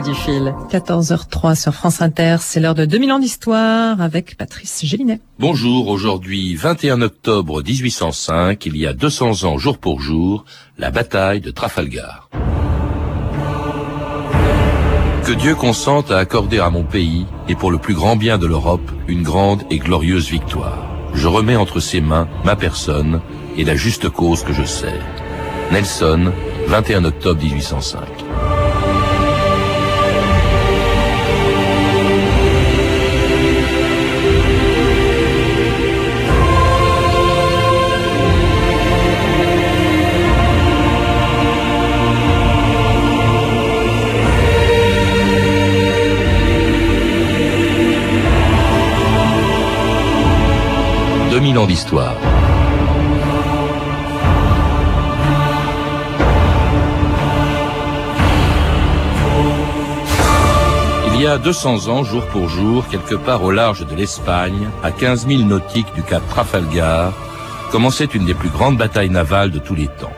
du 0.00 0.14
fil. 0.14 0.54
14h03 0.70 1.54
sur 1.54 1.74
France 1.74 2.02
Inter, 2.02 2.36
c'est 2.40 2.60
l'heure 2.60 2.74
de 2.74 2.84
2000 2.84 3.12
ans 3.12 3.18
d'histoire 3.18 4.00
avec 4.00 4.36
Patrice 4.36 4.84
Gélinet. 4.84 5.20
Bonjour, 5.38 5.88
aujourd'hui 5.88 6.54
21 6.54 7.02
octobre 7.02 7.62
1805, 7.62 8.64
il 8.66 8.76
y 8.76 8.86
a 8.86 8.92
200 8.92 9.44
ans 9.44 9.58
jour 9.58 9.78
pour 9.78 10.00
jour, 10.00 10.44
la 10.78 10.90
bataille 10.90 11.40
de 11.40 11.50
Trafalgar. 11.50 12.28
Que 15.24 15.32
Dieu 15.32 15.54
consente 15.54 16.10
à 16.10 16.18
accorder 16.18 16.60
à 16.60 16.70
mon 16.70 16.84
pays, 16.84 17.26
et 17.48 17.56
pour 17.56 17.70
le 17.70 17.78
plus 17.78 17.94
grand 17.94 18.16
bien 18.16 18.38
de 18.38 18.46
l'Europe, 18.46 18.90
une 19.08 19.22
grande 19.22 19.62
et 19.70 19.78
glorieuse 19.78 20.28
victoire. 20.28 20.86
Je 21.14 21.26
remets 21.26 21.56
entre 21.56 21.80
ses 21.80 22.00
mains 22.00 22.28
ma 22.44 22.54
personne 22.54 23.20
et 23.56 23.64
la 23.64 23.74
juste 23.74 24.08
cause 24.08 24.44
que 24.44 24.52
je 24.52 24.64
sais. 24.64 24.94
Nelson, 25.72 26.32
21 26.68 27.04
octobre 27.04 27.42
1805. 27.42 28.55
Il 61.14 61.22
y 61.22 61.26
a 61.26 61.38
200 61.38 61.88
ans, 61.88 62.02
jour 62.02 62.26
pour 62.26 62.48
jour, 62.48 62.88
quelque 62.88 63.14
part 63.14 63.44
au 63.44 63.52
large 63.52 63.86
de 63.86 63.94
l'Espagne, 63.94 64.68
à 64.82 64.90
15 64.90 65.28
000 65.28 65.42
nautiques 65.42 65.94
du 65.94 66.02
cap 66.02 66.22
Trafalgar, 66.28 67.12
commençait 67.70 68.04
une 68.06 68.24
des 68.24 68.34
plus 68.34 68.50
grandes 68.50 68.76
batailles 68.76 69.10
navales 69.10 69.52
de 69.52 69.60
tous 69.60 69.76
les 69.76 69.86
temps. 69.86 70.12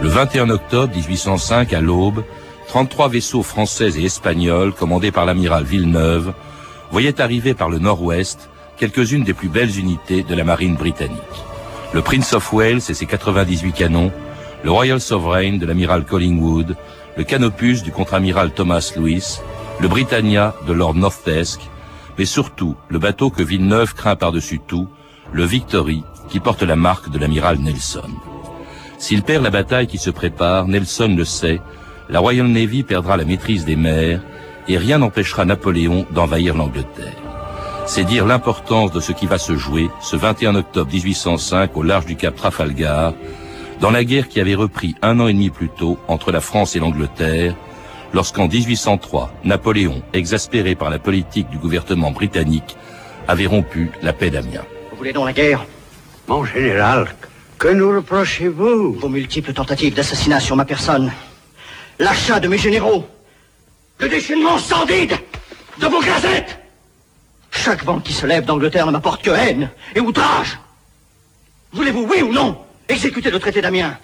Le 0.00 0.08
21 0.08 0.48
octobre 0.50 0.94
1805, 0.94 1.72
à 1.72 1.80
l'aube, 1.80 2.22
33 2.68 3.08
vaisseaux 3.08 3.42
français 3.42 3.90
et 3.98 4.04
espagnols, 4.04 4.72
commandés 4.72 5.10
par 5.10 5.26
l'amiral 5.26 5.64
Villeneuve, 5.64 6.32
voyaient 6.92 7.20
arriver 7.20 7.54
par 7.54 7.68
le 7.68 7.80
nord-ouest 7.80 8.48
quelques-unes 8.76 9.24
des 9.24 9.34
plus 9.34 9.48
belles 9.48 9.78
unités 9.78 10.22
de 10.22 10.34
la 10.34 10.44
marine 10.44 10.74
britannique. 10.74 11.18
Le 11.92 12.02
Prince 12.02 12.32
of 12.32 12.52
Wales 12.52 12.82
et 12.88 12.94
ses 12.94 13.06
98 13.06 13.72
canons, 13.72 14.12
le 14.64 14.70
Royal 14.70 15.00
Sovereign 15.00 15.58
de 15.58 15.66
l'amiral 15.66 16.04
Collingwood, 16.04 16.76
le 17.16 17.24
Canopus 17.24 17.82
du 17.82 17.92
contre-amiral 17.92 18.52
Thomas 18.52 18.92
Lewis, 18.96 19.40
le 19.80 19.88
Britannia 19.88 20.54
de 20.66 20.72
Lord 20.72 20.94
Northesk, 20.94 21.60
mais 22.18 22.24
surtout 22.24 22.76
le 22.88 22.98
bateau 22.98 23.30
que 23.30 23.42
Villeneuve 23.42 23.94
craint 23.94 24.16
par-dessus 24.16 24.60
tout, 24.66 24.88
le 25.32 25.44
Victory, 25.44 26.04
qui 26.28 26.40
porte 26.40 26.62
la 26.62 26.76
marque 26.76 27.10
de 27.10 27.18
l'amiral 27.18 27.58
Nelson. 27.58 28.10
S'il 28.98 29.22
perd 29.22 29.42
la 29.42 29.50
bataille 29.50 29.86
qui 29.86 29.98
se 29.98 30.10
prépare, 30.10 30.68
Nelson 30.68 31.14
le 31.16 31.24
sait, 31.24 31.60
la 32.08 32.20
Royal 32.20 32.46
Navy 32.46 32.82
perdra 32.82 33.16
la 33.16 33.24
maîtrise 33.24 33.64
des 33.64 33.76
mers 33.76 34.20
et 34.68 34.78
rien 34.78 34.98
n'empêchera 34.98 35.44
Napoléon 35.44 36.06
d'envahir 36.12 36.54
l'Angleterre. 36.54 37.21
C'est 37.86 38.04
dire 38.04 38.26
l'importance 38.26 38.90
de 38.92 39.00
ce 39.00 39.12
qui 39.12 39.26
va 39.26 39.38
se 39.38 39.56
jouer 39.56 39.90
ce 40.00 40.16
21 40.16 40.54
octobre 40.54 40.90
1805 40.90 41.76
au 41.76 41.82
large 41.82 42.06
du 42.06 42.16
cap 42.16 42.34
Trafalgar, 42.34 43.12
dans 43.80 43.90
la 43.90 44.04
guerre 44.04 44.28
qui 44.28 44.40
avait 44.40 44.54
repris 44.54 44.94
un 45.02 45.20
an 45.20 45.26
et 45.26 45.32
demi 45.32 45.50
plus 45.50 45.68
tôt 45.68 45.98
entre 46.08 46.32
la 46.32 46.40
France 46.40 46.74
et 46.74 46.78
l'Angleterre, 46.78 47.54
lorsqu'en 48.14 48.48
1803, 48.48 49.32
Napoléon, 49.44 50.02
exaspéré 50.14 50.74
par 50.74 50.88
la 50.88 50.98
politique 50.98 51.50
du 51.50 51.58
gouvernement 51.58 52.12
britannique, 52.12 52.76
avait 53.28 53.46
rompu 53.46 53.90
la 54.00 54.12
paix 54.12 54.30
d'Amiens. 54.30 54.64
Vous 54.90 54.96
voulez 54.96 55.12
donc 55.12 55.26
la 55.26 55.32
guerre? 55.32 55.66
Mon 56.28 56.44
général, 56.44 57.14
que 57.58 57.68
nous 57.68 57.90
reprochez-vous? 57.96 58.94
Vos 58.94 59.08
multiples 59.08 59.52
tentatives 59.52 59.94
d'assassinat 59.94 60.40
sur 60.40 60.56
ma 60.56 60.64
personne, 60.64 61.12
l'achat 61.98 62.40
de 62.40 62.48
mes 62.48 62.58
généraux, 62.58 63.04
le 63.98 64.08
déchaînement 64.08 64.56
sordide 64.56 65.14
de 65.78 65.86
vos 65.86 66.00
gazettes 66.00 66.61
chaque 67.62 67.84
vent 67.84 68.00
qui 68.00 68.12
se 68.12 68.26
lève 68.26 68.44
d'Angleterre 68.44 68.86
ne 68.86 68.90
m'apporte 68.90 69.22
que 69.22 69.30
haine 69.30 69.70
et 69.94 70.00
outrage. 70.00 70.58
Voulez-vous, 71.72 72.08
oui 72.10 72.22
ou 72.22 72.32
non, 72.32 72.58
exécuter 72.88 73.30
le 73.30 73.38
traité 73.38 73.60
d'Amiens? 73.60 73.96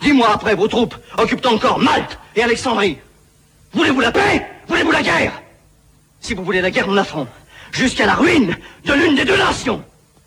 Dix 0.00 0.12
mois 0.12 0.32
après, 0.32 0.54
vos 0.54 0.68
troupes 0.68 0.94
occupent 1.18 1.44
encore 1.46 1.80
Malte 1.80 2.18
et 2.36 2.42
Alexandrie. 2.42 2.98
Voulez-vous 3.72 4.00
la 4.00 4.12
paix? 4.12 4.46
Voulez-vous 4.68 4.92
la 4.92 5.02
guerre? 5.02 5.42
Si 6.20 6.34
vous 6.34 6.44
voulez 6.44 6.60
la 6.60 6.70
guerre, 6.70 6.86
nous 6.86 6.94
la 6.94 7.02
ferons. 7.02 7.26
Jusqu'à 7.72 8.06
la 8.06 8.14
ruine 8.14 8.56
de 8.84 8.92
l'une 8.92 9.16
des 9.16 9.24
deux 9.24 9.36
nations. 9.36 9.82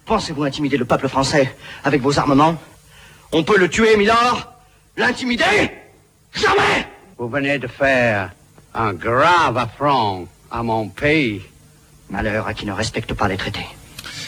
Pensez-vous 0.06 0.44
intimider 0.44 0.76
le 0.76 0.84
peuple 0.84 1.08
français 1.08 1.56
avec 1.86 2.02
vos 2.02 2.20
armements? 2.20 2.58
On 3.32 3.44
peut 3.44 3.58
le 3.58 3.70
tuer, 3.70 3.96
Milord? 3.96 4.52
L'intimider? 4.98 5.72
Jamais 6.34 6.86
Vous 7.18 7.30
venez 7.30 7.60
de 7.60 7.68
faire 7.68 8.32
un 8.74 8.94
grave 8.94 9.58
affront 9.58 10.28
à 10.52 10.64
mon 10.64 10.90
pays. 10.90 11.42
Malheur 12.10 12.48
à 12.48 12.54
qui 12.54 12.66
ne 12.66 12.72
respecte 12.72 13.14
pas 13.14 13.28
les 13.28 13.38
traités. 13.38 13.68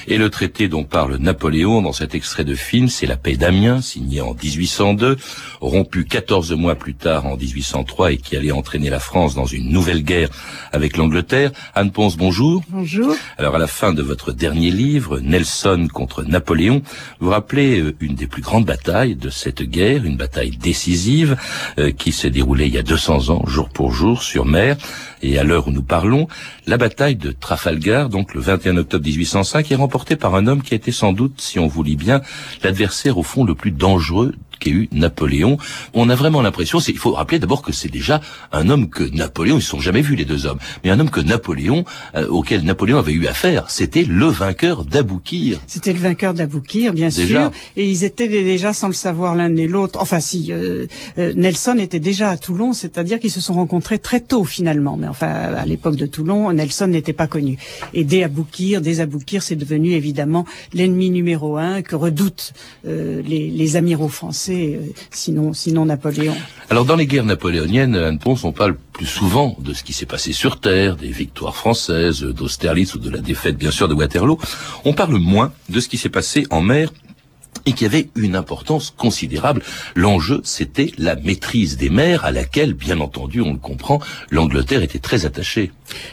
Et 0.08 0.18
le 0.18 0.30
traité 0.30 0.68
dont 0.68 0.84
parle 0.84 1.18
Napoléon 1.18 1.82
dans 1.82 1.94
cet 1.94 2.16
extrait 2.16 2.44
de 2.44 2.56
film, 2.56 2.90
c'est 2.90 3.06
la 3.06 3.18
paix 3.18 3.36
d'Amiens, 3.36 3.82
signée 3.82 4.22
en 4.22 4.34
1802, 4.34 5.18
rompu 5.62 6.06
14 6.06 6.52
mois 6.54 6.76
plus 6.76 6.96
tard 6.96 7.26
en 7.26 7.38
1803 7.38 8.14
et 8.14 8.18
qui 8.18 8.36
allait 8.36 8.52
entraîner 8.52 8.90
la 8.90 9.00
France 9.00 9.36
dans 9.36 9.46
une 9.46 9.70
nouvelle 9.70 10.04
guerre 10.04 10.30
avec 10.72 10.98
l'Angleterre. 10.98 11.52
Anne 11.76 11.92
Ponce, 11.92 12.18
bonjour. 12.18 12.64
Bonjour. 12.70 13.16
Alors 13.38 13.56
à 13.56 13.60
la 13.60 13.68
fin 13.68 13.94
de 13.94 14.02
votre 14.02 14.32
dernier 14.32 14.72
livre, 14.72 15.20
Nelson 15.20 15.88
contre 15.92 16.24
Napoléon, 16.24 16.82
vous 17.20 17.30
rappelez 17.30 17.80
euh, 17.80 17.96
une 18.00 18.16
des 18.16 18.28
plus 18.28 18.42
grandes 18.42 18.66
batailles 18.66 19.16
de 19.16 19.30
cette 19.30 19.64
guerre, 19.64 20.06
une 20.06 20.18
bataille 20.18 20.58
décisive 20.58 21.38
euh, 21.78 21.92
qui 21.92 22.12
s'est 22.12 22.30
déroulée 22.30 22.68
il 22.68 22.74
y 22.74 22.78
a 22.78 22.84
200 22.84 23.30
ans, 23.30 23.46
jour 23.46 23.70
pour 23.70 23.92
jour, 23.92 24.24
sur 24.24 24.46
mer. 24.46 24.78
Et 25.22 25.38
à 25.38 25.44
l'heure 25.44 25.68
où 25.68 25.72
nous 25.72 25.84
parlons, 25.84 26.28
la 26.66 26.78
bataille 26.78 27.16
de 27.16 27.32
Trafalgar, 27.32 28.10
donc 28.10 28.34
le 28.34 28.40
21 28.40 28.78
octobre 28.78 29.06
1805, 29.06 29.72
est 29.72 29.76
remportée 29.76 29.89
par 30.16 30.36
un 30.36 30.48
homme 30.48 30.62
qui 30.62 30.76
était 30.76 30.92
sans 30.92 31.14
doute, 31.14 31.42
si 31.42 31.60
on 31.60 31.68
vous 31.68 31.84
lit 31.84 31.98
bien, 31.98 32.22
l'adversaire 32.64 33.18
au 33.18 33.24
fond 33.24 33.44
le 33.44 33.56
plus 33.56 33.72
dangereux 33.72 34.34
qu'ait 34.60 34.70
eu 34.70 34.90
Napoléon. 34.92 35.58
On 35.94 36.10
a 36.10 36.16
vraiment 36.16 36.42
l'impression, 36.42 36.80
il 36.80 36.98
faut 36.98 37.14
rappeler 37.14 37.40
d'abord 37.40 37.62
que 37.62 37.72
c'est 37.72 37.90
déjà 37.90 38.22
un 38.52 38.70
homme 38.70 38.90
que 38.90 39.04
Napoléon, 39.04 39.56
ils 39.56 39.60
ne 39.60 39.64
sont 39.64 39.80
jamais 39.80 40.02
vus 40.02 40.16
les 40.16 40.26
deux 40.26 40.46
hommes, 40.46 40.60
mais 40.84 40.90
un 40.90 41.00
homme 41.00 41.10
que 41.10 41.22
Napoléon, 41.22 41.86
euh, 42.16 42.28
auquel 42.28 42.64
Napoléon 42.64 42.98
avait 42.98 43.14
eu 43.14 43.28
affaire, 43.28 43.70
c'était 43.70 44.04
le 44.04 44.26
vainqueur 44.26 44.86
d'Aboukir. 44.86 45.60
C'était 45.68 45.94
le 45.94 46.00
vainqueur 46.00 46.34
d'Aboukir, 46.34 46.94
bien 46.94 47.10
sûr, 47.10 47.52
et 47.76 47.90
ils 47.90 48.04
étaient 48.04 48.28
déjà 48.28 48.74
sans 48.74 48.88
le 48.88 48.94
savoir 48.94 49.36
l'un 49.36 49.56
et 49.56 49.68
l'autre. 49.68 50.00
Enfin, 50.02 50.20
si 50.20 50.52
euh, 50.52 50.86
euh, 51.18 51.34
Nelson 51.36 51.78
était 51.80 52.00
déjà 52.00 52.30
à 52.30 52.38
Toulon, 52.38 52.74
c'est-à-dire 52.74 53.20
qu'ils 53.20 53.32
se 53.32 53.42
sont 53.42 53.54
rencontrés 53.54 54.00
très 54.00 54.20
tôt 54.20 54.44
finalement. 54.44 54.98
Mais 54.98 55.08
enfin, 55.08 55.28
à 55.28 55.66
l'époque 55.66 55.96
de 55.96 56.06
Toulon, 56.06 56.52
Nelson 56.52 56.88
n'était 56.88 57.14
pas 57.14 57.28
connu. 57.28 57.58
Et 57.94 58.04
dès 58.04 58.24
Aboukir, 58.24 58.82
dès 58.82 59.00
Aboukir, 59.00 59.44
c'est 59.44 59.56
devenu 59.56 59.92
évidemment 59.92 60.46
l'ennemi 60.74 61.10
numéro 61.10 61.58
un 61.58 61.82
que 61.82 61.96
redoutent 61.96 62.54
les, 62.84 63.22
les 63.50 63.76
amiraux 63.76 64.10
français 64.10 64.49
euh, 64.50 64.94
sinon, 65.12 65.54
sinon 65.54 65.86
Napoléon. 65.86 66.36
Alors 66.70 66.86
dans 66.86 66.96
les 66.96 67.08
guerres 67.08 67.26
napoléoniennes, 67.26 67.96
Anne 67.96 68.20
Ponce, 68.20 68.44
on 68.44 68.52
parle 68.52 68.76
plus 68.94 69.06
souvent 69.06 69.56
de 69.60 69.74
ce 69.74 69.84
qui 69.84 69.94
s'est 69.94 70.06
passé 70.06 70.34
sur 70.34 70.60
Terre, 70.60 70.96
des 70.96 71.10
victoires 71.10 71.56
françaises, 71.56 72.22
d'Austerlitz 72.22 72.96
ou 72.96 73.00
de 73.00 73.10
la 73.10 73.20
défaite 73.20 73.58
bien 73.58 73.72
sûr 73.72 73.88
de 73.88 73.94
Waterloo. 73.94 74.40
On 74.86 74.94
parle 74.94 75.18
moins 75.18 75.52
de 75.70 75.80
ce 75.80 75.88
qui 75.88 75.98
s'est 75.98 76.10
passé 76.10 76.46
en 76.50 76.62
mer 76.62 76.92
et 77.66 77.74
qui 77.74 77.86
avait 77.86 78.10
une 78.16 78.36
importance 78.36 78.94
considérable. 78.96 79.62
L'enjeu, 79.96 80.42
c'était 80.44 80.92
la 80.98 81.16
maîtrise 81.16 81.78
des 81.78 81.90
mers 81.90 82.26
à 82.26 82.32
laquelle, 82.32 82.74
bien 82.74 83.00
entendu, 83.00 83.42
on 83.42 83.54
le 83.54 83.60
comprend, 83.60 84.00
l'Angleterre 84.30 84.84
était 84.84 85.00
très 85.00 85.26
attachée. 85.26 85.72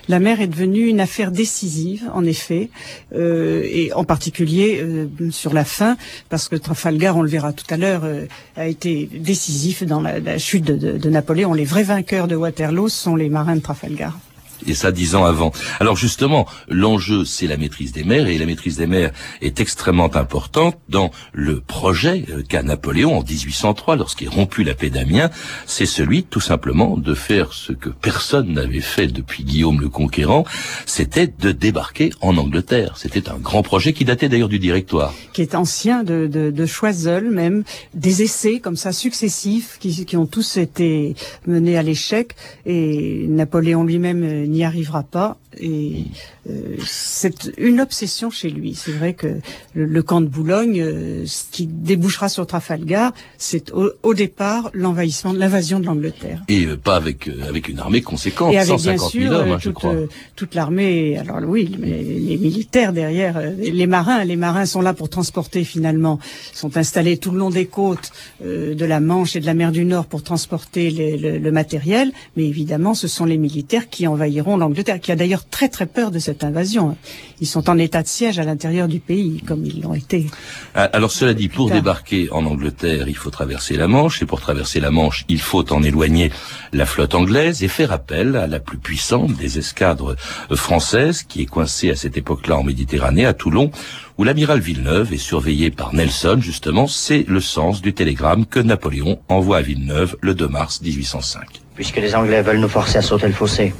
La 0.08 0.20
mer 0.20 0.40
est 0.40 0.46
devenue 0.46 0.86
une 0.86 1.00
affaire 1.00 1.30
décisive, 1.30 2.04
en 2.14 2.24
effet, 2.24 2.70
euh, 3.14 3.62
et 3.64 3.92
en 3.92 4.04
particulier 4.04 4.80
euh, 4.80 5.08
sur 5.30 5.52
la 5.52 5.64
fin, 5.64 5.96
parce 6.28 6.48
que 6.48 6.56
Trafalgar, 6.56 7.16
on 7.16 7.22
le 7.22 7.28
verra 7.28 7.52
tout 7.52 7.66
à 7.70 7.76
l'heure, 7.76 8.04
euh, 8.04 8.26
a 8.56 8.66
été 8.66 9.08
décisif 9.12 9.84
dans 9.84 10.00
la, 10.00 10.38
chute 10.38 10.64
de, 10.64 10.98
de 10.98 11.10
Napoléon. 11.10 11.52
Les 11.52 11.64
vrais 11.64 11.82
vainqueurs 11.82 12.28
de 12.28 12.36
Waterloo 12.36 12.88
sont 12.88 13.16
les 13.16 13.28
marins 13.28 13.56
de 13.56 13.60
Trafalgar. 13.60 14.18
Et 14.66 14.74
ça 14.74 14.92
dix 14.92 15.14
ans 15.14 15.24
avant. 15.24 15.52
Alors 15.80 15.96
justement, 15.96 16.46
l'enjeu, 16.68 17.24
c'est 17.24 17.46
la 17.46 17.56
maîtrise 17.56 17.92
des 17.92 18.04
mers, 18.04 18.26
et 18.26 18.38
la 18.38 18.46
maîtrise 18.46 18.76
des 18.76 18.86
mers 18.86 19.12
est 19.40 19.60
extrêmement 19.60 20.14
importante 20.14 20.78
dans 20.88 21.10
le 21.32 21.60
projet 21.60 22.24
euh, 22.30 22.42
qu'a 22.42 22.62
Napoléon 22.62 23.16
en 23.18 23.22
1803, 23.22 23.96
lorsqu'il 23.96 24.28
rompu 24.28 24.64
la 24.64 24.74
paix 24.74 24.90
d'Amiens, 24.90 25.30
c'est 25.66 25.86
celui 25.86 26.24
tout 26.24 26.40
simplement 26.40 26.96
de 26.96 27.14
faire 27.14 27.52
ce 27.52 27.72
que 27.72 27.88
personne 27.88 28.52
n'avait 28.52 28.80
fait 28.80 29.06
depuis 29.06 29.44
Guillaume 29.44 29.80
le 29.80 29.88
Conquérant, 29.88 30.44
c'était 30.84 31.26
de 31.26 31.52
débarquer 31.52 32.10
en 32.20 32.36
Angleterre. 32.36 32.94
C'était 32.96 33.28
un 33.28 33.38
grand 33.38 33.62
projet 33.62 33.92
qui 33.92 34.04
datait 34.04 34.28
d'ailleurs 34.28 34.48
du 34.48 34.58
directoire. 34.58 35.14
Qui 35.32 35.42
est 35.42 35.54
ancien 35.54 36.02
de, 36.02 36.26
de, 36.26 36.50
de 36.50 36.66
Choiseul 36.66 37.30
même, 37.30 37.64
des 37.94 38.22
essais 38.22 38.60
comme 38.60 38.76
ça 38.76 38.92
successifs 38.92 39.78
qui, 39.80 40.04
qui 40.04 40.16
ont 40.16 40.26
tous 40.26 40.56
été 40.56 41.14
menés 41.46 41.76
à 41.78 41.82
l'échec, 41.82 42.34
et 42.64 43.26
Napoléon 43.28 43.84
lui-même 43.84 44.22
euh, 44.22 44.45
n'y 44.50 44.64
arrivera 44.64 45.02
pas. 45.02 45.36
Et 45.58 46.04
euh, 46.48 46.76
c'est 46.84 47.50
une 47.58 47.80
obsession 47.80 48.30
chez 48.30 48.50
lui. 48.50 48.74
C'est 48.74 48.92
vrai 48.92 49.14
que 49.14 49.40
le, 49.74 50.02
camp 50.02 50.20
de 50.20 50.26
Boulogne, 50.26 50.80
euh, 50.80 51.24
ce 51.26 51.44
qui 51.50 51.66
débouchera 51.66 52.28
sur 52.28 52.46
Trafalgar, 52.46 53.12
c'est 53.38 53.72
au, 53.72 54.14
départ 54.14 54.70
l'envahissement, 54.72 55.32
l'invasion 55.32 55.80
de 55.80 55.86
l'Angleterre. 55.86 56.42
Et 56.48 56.66
euh, 56.66 56.76
pas 56.76 56.96
avec 56.96 57.28
avec 57.46 57.68
une 57.68 57.78
armée 57.78 58.02
conséquente, 58.02 58.52
et 58.52 58.58
avec, 58.58 58.78
150 58.78 58.84
bien 58.84 59.08
sûr, 59.08 59.20
000 59.20 59.34
hommes, 59.34 59.52
hein, 59.52 59.54
toute, 59.54 59.62
je 59.62 59.70
crois. 59.70 59.94
toute 60.36 60.54
l'armée. 60.54 61.18
Alors 61.18 61.40
oui, 61.46 61.76
les, 61.78 62.02
les, 62.02 62.36
militaires 62.36 62.92
derrière, 62.92 63.40
les 63.58 63.86
marins, 63.86 64.24
les 64.24 64.36
marins 64.36 64.66
sont 64.66 64.80
là 64.80 64.94
pour 64.94 65.08
transporter 65.08 65.64
finalement, 65.64 66.18
sont 66.52 66.76
installés 66.76 67.16
tout 67.16 67.30
le 67.30 67.38
long 67.38 67.50
des 67.50 67.66
côtes 67.66 68.12
de 68.44 68.84
la 68.84 69.00
Manche 69.00 69.36
et 69.36 69.40
de 69.40 69.46
la 69.46 69.54
mer 69.54 69.72
du 69.72 69.84
Nord 69.84 70.06
pour 70.06 70.22
transporter 70.22 70.90
le, 70.90 71.38
le 71.38 71.52
matériel. 71.52 72.12
Mais 72.36 72.44
évidemment, 72.44 72.94
ce 72.94 73.08
sont 73.08 73.24
les 73.24 73.38
militaires 73.38 73.88
qui 73.88 74.06
envahiront 74.06 74.56
l'Angleterre, 74.56 75.00
qui 75.00 75.12
a 75.12 75.16
d'ailleurs 75.16 75.45
très 75.50 75.68
très 75.68 75.86
peur 75.86 76.10
de 76.10 76.18
cette 76.18 76.44
invasion. 76.44 76.96
Ils 77.40 77.46
sont 77.46 77.68
en 77.70 77.78
état 77.78 78.02
de 78.02 78.08
siège 78.08 78.38
à 78.38 78.44
l'intérieur 78.44 78.88
du 78.88 79.00
pays, 79.00 79.42
comme 79.46 79.64
ils 79.64 79.82
l'ont 79.82 79.94
été. 79.94 80.26
Ah, 80.74 80.84
alors 80.92 81.10
cela 81.10 81.34
dit, 81.34 81.48
pour 81.48 81.70
débarquer 81.70 82.28
en 82.30 82.46
Angleterre, 82.46 83.08
il 83.08 83.16
faut 83.16 83.30
traverser 83.30 83.76
la 83.76 83.88
Manche, 83.88 84.22
et 84.22 84.26
pour 84.26 84.40
traverser 84.40 84.80
la 84.80 84.90
Manche, 84.90 85.24
il 85.28 85.40
faut 85.40 85.72
en 85.72 85.82
éloigner 85.82 86.30
la 86.72 86.86
flotte 86.86 87.14
anglaise 87.14 87.62
et 87.62 87.68
faire 87.68 87.92
appel 87.92 88.36
à 88.36 88.46
la 88.46 88.60
plus 88.60 88.78
puissante 88.78 89.36
des 89.36 89.58
escadres 89.58 90.16
françaises, 90.54 91.22
qui 91.22 91.42
est 91.42 91.46
coincée 91.46 91.90
à 91.90 91.96
cette 91.96 92.16
époque-là 92.16 92.56
en 92.56 92.62
Méditerranée, 92.62 93.26
à 93.26 93.32
Toulon, 93.32 93.70
où 94.18 94.24
l'amiral 94.24 94.60
Villeneuve 94.60 95.12
est 95.12 95.18
surveillé 95.18 95.70
par 95.70 95.94
Nelson, 95.94 96.38
justement, 96.40 96.86
c'est 96.86 97.24
le 97.28 97.40
sens 97.40 97.82
du 97.82 97.92
télégramme 97.92 98.46
que 98.46 98.60
Napoléon 98.60 99.20
envoie 99.28 99.58
à 99.58 99.62
Villeneuve 99.62 100.16
le 100.20 100.34
2 100.34 100.48
mars 100.48 100.80
1805. 100.82 101.42
Puisque 101.74 101.96
les 101.96 102.14
Anglais 102.14 102.42
veulent 102.42 102.60
nous 102.60 102.68
forcer 102.68 102.98
à 102.98 103.02
sauter 103.02 103.26
le 103.26 103.34
fossé, 103.34 103.74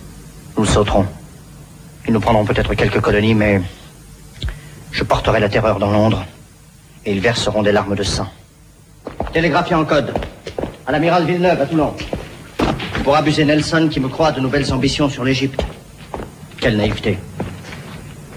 nous 0.59 0.67
sauterons. 0.67 1.07
Ils 2.06 2.12
nous 2.12 2.20
prendront 2.20 2.44
peut-être 2.44 2.75
quelques 2.75 3.00
colonies, 3.00 3.35
mais 3.35 3.61
je 4.93 5.03
porterai 5.03 5.41
la 5.41 5.49
terreur 5.49 5.79
dans 5.79 5.91
Londres 5.91 6.25
et 7.05 7.12
ils 7.12 7.20
verseront 7.20 7.62
des 7.62 7.73
larmes 7.73 7.97
de 7.97 8.03
sang. 8.03 8.29
Télégraphie 9.32 9.75
en 9.75 9.85
code. 9.85 10.14
À 10.87 10.93
l'amiral 10.93 11.25
Villeneuve, 11.26 11.61
à 11.61 11.67
Toulon. 11.67 11.94
Pour 13.03 13.17
abuser 13.17 13.44
Nelson 13.44 13.88
qui 13.91 14.00
me 14.00 14.08
croit 14.08 14.32
de 14.32 14.41
nouvelles 14.41 14.73
ambitions 14.73 15.08
sur 15.08 15.25
l'Égypte. 15.25 15.64
Quelle 16.61 16.76
naïveté. 16.76 17.19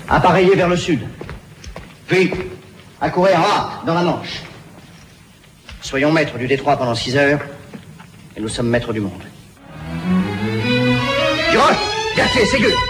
Appareiller 0.10 0.56
vers 0.56 0.68
le 0.68 0.78
sud. 0.78 1.08
Puis, 2.08 2.34
accourir 3.00 3.40
à 3.40 3.86
dans 3.86 3.94
la 3.94 4.02
Manche. 4.02 4.42
Soyons 5.82 6.12
maîtres 6.12 6.38
du 6.38 6.48
détroit 6.48 6.76
pendant 6.76 6.96
six 6.96 7.16
heures, 7.16 7.40
et 8.36 8.42
nous 8.42 8.50
sommes 8.50 8.68
maîtres 8.68 8.94
du 8.94 9.00
monde. 9.00 9.24
Duroc, 11.52 11.78
Gatier, 12.16 12.46
Ségur 12.46 12.89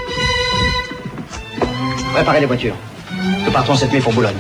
Préparez 2.14 2.40
les 2.42 2.46
voitures. 2.46 2.76
Nous 3.46 3.52
partons 3.52 3.76
cette 3.76 3.92
nuit 3.92 4.02
pour 4.02 4.14
Boulogne. 4.14 4.36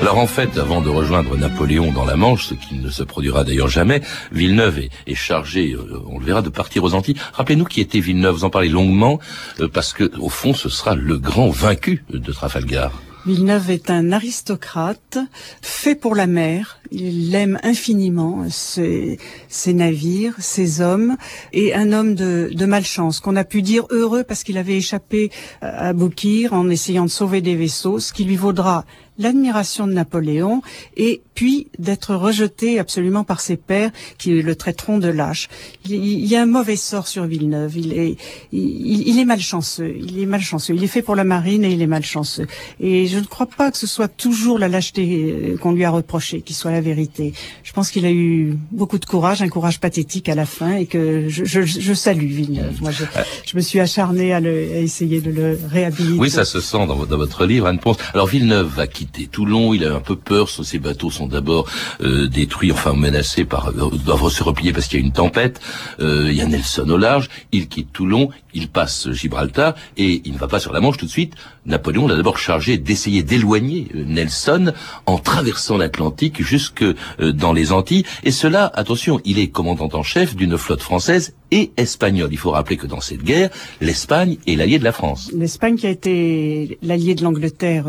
Alors 0.00 0.18
en 0.18 0.26
fait, 0.26 0.56
avant 0.58 0.80
de 0.80 0.88
rejoindre 0.88 1.36
Napoléon 1.36 1.92
dans 1.92 2.04
la 2.04 2.16
Manche, 2.16 2.46
ce 2.46 2.54
qui 2.54 2.76
ne 2.76 2.88
se 2.88 3.02
produira 3.02 3.42
d'ailleurs 3.42 3.68
jamais, 3.68 4.00
Villeneuve 4.30 4.78
est, 5.06 5.14
chargé, 5.14 5.72
euh, 5.72 6.02
on 6.08 6.20
le 6.20 6.24
verra, 6.24 6.40
de 6.40 6.48
partir 6.48 6.84
aux 6.84 6.94
Antilles. 6.94 7.16
Rappelez-nous 7.32 7.64
qui 7.64 7.80
était 7.80 7.98
Villeneuve, 7.98 8.36
vous 8.36 8.44
en 8.44 8.50
parlez 8.50 8.68
longuement, 8.68 9.18
euh, 9.60 9.68
parce 9.68 9.92
que 9.92 10.10
au 10.18 10.28
fond, 10.28 10.54
ce 10.54 10.68
sera 10.68 10.94
le 10.94 11.18
grand 11.18 11.50
vaincu 11.50 12.04
de 12.10 12.32
Trafalgar. 12.32 12.92
Villeneuve 13.28 13.70
est 13.70 13.90
un 13.90 14.10
aristocrate, 14.10 15.18
fait 15.60 15.94
pour 15.94 16.14
la 16.14 16.26
mer. 16.26 16.80
Il 16.90 17.34
aime 17.34 17.58
infiniment 17.62 18.46
ses, 18.48 19.18
navires, 19.66 20.32
ses 20.38 20.80
hommes, 20.80 21.18
et 21.52 21.74
un 21.74 21.92
homme 21.92 22.14
de, 22.14 22.64
malchance, 22.64 23.20
qu'on 23.20 23.36
a 23.36 23.44
pu 23.44 23.60
dire 23.60 23.84
heureux 23.90 24.24
parce 24.24 24.44
qu'il 24.44 24.56
avait 24.56 24.78
échappé 24.78 25.30
à 25.60 25.92
Boukir 25.92 26.54
en 26.54 26.70
essayant 26.70 27.04
de 27.04 27.10
sauver 27.10 27.42
des 27.42 27.54
vaisseaux, 27.54 27.98
ce 27.98 28.14
qui 28.14 28.24
lui 28.24 28.36
vaudra 28.36 28.86
l'admiration 29.18 29.86
de 29.86 29.92
Napoléon 29.92 30.62
et 30.96 31.22
puis 31.34 31.68
d'être 31.78 32.14
rejeté 32.14 32.78
absolument 32.78 33.24
par 33.24 33.40
ses 33.40 33.56
pairs 33.56 33.90
qui 34.16 34.42
le 34.42 34.54
traiteront 34.54 34.98
de 34.98 35.08
lâche. 35.08 35.48
Il, 35.84 36.26
y 36.26 36.36
a 36.36 36.42
un 36.42 36.46
mauvais 36.46 36.76
sort 36.76 37.06
sur 37.06 37.24
Villeneuve. 37.24 37.76
Il 37.76 37.92
est, 37.92 38.16
il, 38.52 39.18
est 39.18 39.24
malchanceux. 39.24 39.94
Il 40.00 40.18
est 40.20 40.26
malchanceux. 40.26 40.74
Il 40.74 40.82
est 40.82 40.88
fait 40.88 41.02
pour 41.02 41.16
la 41.16 41.24
marine 41.24 41.64
et 41.64 41.72
il 41.72 41.82
est 41.82 41.86
malchanceux. 41.86 42.46
Et 42.80 43.06
je 43.06 43.18
ne 43.18 43.24
crois 43.24 43.46
pas 43.46 43.70
que 43.70 43.76
ce 43.78 43.86
soit 43.86 44.08
toujours 44.08 44.58
la 44.58 44.68
lâcheté 44.68 45.32
euh, 45.32 45.56
qu'on 45.56 45.72
lui 45.72 45.84
a 45.84 45.90
reproché 45.90 46.40
qui 46.40 46.54
soit 46.54 46.70
la 46.70 46.80
vérité. 46.80 47.32
Je 47.62 47.72
pense 47.72 47.90
qu'il 47.90 48.04
a 48.06 48.10
eu 48.10 48.56
beaucoup 48.72 48.98
de 48.98 49.04
courage, 49.04 49.42
un 49.42 49.48
courage 49.48 49.80
pathétique 49.80 50.28
à 50.28 50.34
la 50.34 50.46
fin 50.46 50.76
et 50.76 50.86
que 50.86 51.28
je, 51.28 51.44
je, 51.44 51.62
je 51.62 51.94
salue 51.94 52.26
Villeneuve. 52.26 52.80
Moi, 52.80 52.90
je, 52.90 53.04
je, 53.46 53.56
me 53.56 53.62
suis 53.62 53.80
acharné 53.80 54.32
à, 54.32 54.40
le, 54.40 54.50
à 54.50 54.78
essayer 54.78 55.20
de 55.20 55.30
le 55.30 55.58
réhabiliter. 55.70 56.18
Oui, 56.18 56.30
ça 56.30 56.44
se 56.44 56.60
sent 56.60 56.86
dans, 56.86 57.06
dans 57.06 57.16
votre 57.16 57.46
livre, 57.46 57.66
Anne 57.66 57.78
Ponce. 57.78 57.96
Alors 58.12 58.26
Villeneuve 58.26 58.68
va 58.68 58.86
quitter 58.86 59.07
Toulon, 59.30 59.74
il 59.74 59.84
a 59.84 59.94
un 59.94 60.00
peu 60.00 60.16
peur, 60.16 60.48
ses 60.48 60.78
bateaux 60.78 61.10
sont 61.10 61.26
d'abord 61.26 61.68
euh, 62.00 62.28
détruits, 62.28 62.72
enfin 62.72 62.92
menacés 62.92 63.44
par, 63.44 63.68
euh, 63.68 63.90
doivent 64.04 64.30
se 64.30 64.42
replier 64.42 64.72
parce 64.72 64.86
qu'il 64.86 65.00
y 65.00 65.02
a 65.02 65.06
une 65.06 65.12
tempête, 65.12 65.60
euh, 66.00 66.26
il 66.30 66.36
y 66.36 66.40
a 66.40 66.46
Nelson 66.46 66.88
au 66.88 66.96
large, 66.96 67.28
il 67.52 67.68
quitte 67.68 67.92
Toulon, 67.92 68.30
il 68.54 68.68
passe 68.68 69.10
Gibraltar, 69.10 69.74
et 69.96 70.22
il 70.24 70.32
ne 70.32 70.38
va 70.38 70.48
pas 70.48 70.60
sur 70.60 70.72
la 70.72 70.80
Manche 70.80 70.96
tout 70.96 71.06
de 71.06 71.10
suite, 71.10 71.34
Napoléon 71.68 72.08
l'a 72.08 72.16
d'abord 72.16 72.38
chargé 72.38 72.78
d'essayer 72.78 73.22
d'éloigner 73.22 73.88
Nelson 73.94 74.72
en 75.06 75.18
traversant 75.18 75.76
l'Atlantique 75.76 76.42
jusque 76.42 76.84
dans 77.18 77.52
les 77.52 77.72
Antilles, 77.72 78.04
et 78.24 78.30
cela, 78.30 78.70
attention, 78.74 79.20
il 79.24 79.38
est 79.38 79.48
commandant 79.48 79.88
en 79.92 80.02
chef 80.02 80.34
d'une 80.34 80.56
flotte 80.58 80.82
française 80.82 81.34
et 81.50 81.70
espagnole. 81.76 82.28
Il 82.32 82.38
faut 82.38 82.50
rappeler 82.50 82.76
que 82.76 82.86
dans 82.86 83.00
cette 83.00 83.22
guerre, 83.22 83.50
l'Espagne 83.80 84.36
est 84.46 84.54
l'allié 84.54 84.78
de 84.78 84.84
la 84.84 84.92
France. 84.92 85.30
L'Espagne 85.34 85.76
qui 85.76 85.86
a 85.86 85.90
été 85.90 86.78
l'allié 86.82 87.14
de 87.14 87.22
l'Angleterre 87.22 87.86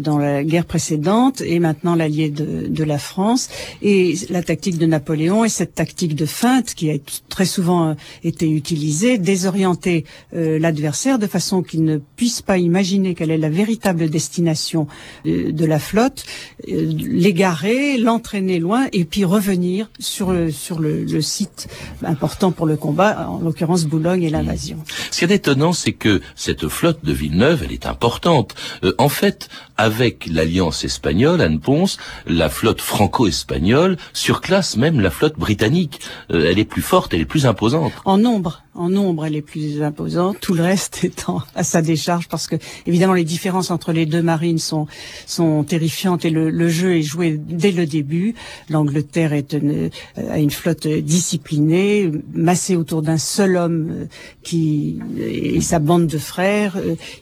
dans 0.00 0.18
la 0.18 0.44
guerre 0.44 0.64
précédente 0.64 1.40
et 1.40 1.58
maintenant 1.58 1.94
l'allié 1.94 2.30
de, 2.30 2.84
la 2.84 2.98
France. 2.98 3.48
Et 3.82 4.14
la 4.30 4.42
tactique 4.42 4.78
de 4.78 4.86
Napoléon 4.86 5.44
et 5.44 5.48
cette 5.48 5.74
tactique 5.74 6.14
de 6.14 6.26
feinte 6.26 6.74
qui 6.74 6.90
a 6.90 6.94
très 7.28 7.46
souvent 7.46 7.88
euh, 7.88 7.94
été 8.22 8.48
utilisée, 8.50 9.18
désorienter 9.18 10.04
euh, 10.34 10.58
l'adversaire 10.58 11.18
de 11.18 11.26
façon 11.26 11.62
qu'il 11.62 11.84
ne 11.84 11.98
puisse 12.16 12.42
pas 12.42 12.58
imaginer 12.58 13.03
quelle 13.12 13.30
est 13.30 13.36
la 13.36 13.50
véritable 13.50 14.08
destination 14.08 14.86
de, 15.26 15.50
de 15.50 15.64
la 15.66 15.78
flotte, 15.78 16.24
euh, 16.68 16.92
l'égarer, 16.96 17.98
l'entraîner 17.98 18.58
loin 18.58 18.86
et 18.92 19.04
puis 19.04 19.24
revenir 19.24 19.90
sur 19.98 20.32
le, 20.32 20.50
sur 20.50 20.78
le, 20.78 21.04
le, 21.04 21.20
site 21.20 21.68
important 22.02 22.52
pour 22.52 22.66
le 22.66 22.76
combat, 22.76 23.28
en 23.28 23.40
l'occurrence 23.40 23.84
Boulogne 23.84 24.22
et 24.22 24.30
l'invasion. 24.30 24.78
Ce 25.10 25.18
qui 25.18 25.24
est 25.24 25.34
étonnant, 25.34 25.72
c'est 25.72 25.92
que 25.92 26.22
cette 26.34 26.68
flotte 26.68 27.04
de 27.04 27.12
Villeneuve, 27.12 27.62
elle 27.64 27.72
est 27.72 27.86
importante. 27.86 28.54
en 28.98 29.08
fait, 29.08 29.48
avec 29.76 30.26
l'alliance 30.26 30.84
espagnole, 30.84 31.40
Anne 31.40 31.60
Ponce, 31.60 31.98
la 32.26 32.48
flotte 32.48 32.80
franco-espagnole 32.80 33.96
surclasse 34.12 34.76
même 34.76 35.00
la 35.00 35.10
flotte 35.10 35.38
britannique. 35.38 36.00
Euh, 36.30 36.48
elle 36.50 36.58
est 36.58 36.64
plus 36.64 36.82
forte, 36.82 37.14
elle 37.14 37.20
est 37.20 37.26
plus 37.26 37.46
imposante. 37.46 37.92
En 38.04 38.18
nombre, 38.18 38.62
en 38.74 38.88
nombre, 38.88 39.24
elle 39.24 39.36
est 39.36 39.42
plus 39.42 39.82
imposante. 39.82 40.38
Tout 40.40 40.54
le 40.54 40.62
reste 40.62 41.00
étant 41.04 41.42
à 41.54 41.64
sa 41.64 41.82
décharge, 41.82 42.28
parce 42.28 42.46
que 42.46 42.56
évidemment 42.86 43.14
les 43.14 43.24
différences 43.24 43.70
entre 43.70 43.92
les 43.92 44.06
deux 44.06 44.22
marines 44.22 44.58
sont 44.58 44.86
sont 45.26 45.64
terrifiantes 45.64 46.24
et 46.24 46.30
le, 46.30 46.50
le 46.50 46.68
jeu 46.68 46.96
est 46.96 47.02
joué 47.02 47.38
dès 47.38 47.72
le 47.72 47.86
début. 47.86 48.34
L'Angleterre 48.70 49.32
est 49.32 49.52
une, 49.52 49.90
euh, 50.18 50.30
a 50.30 50.38
une 50.38 50.50
flotte 50.50 50.86
disciplinée, 50.86 52.10
massée 52.32 52.76
autour 52.76 53.02
d'un 53.02 53.18
seul 53.18 53.56
homme 53.56 53.88
euh, 53.90 54.04
qui 54.42 54.98
et 55.18 55.60
sa 55.60 55.78
bande 55.78 56.06
de 56.06 56.18
frères. 56.18 56.76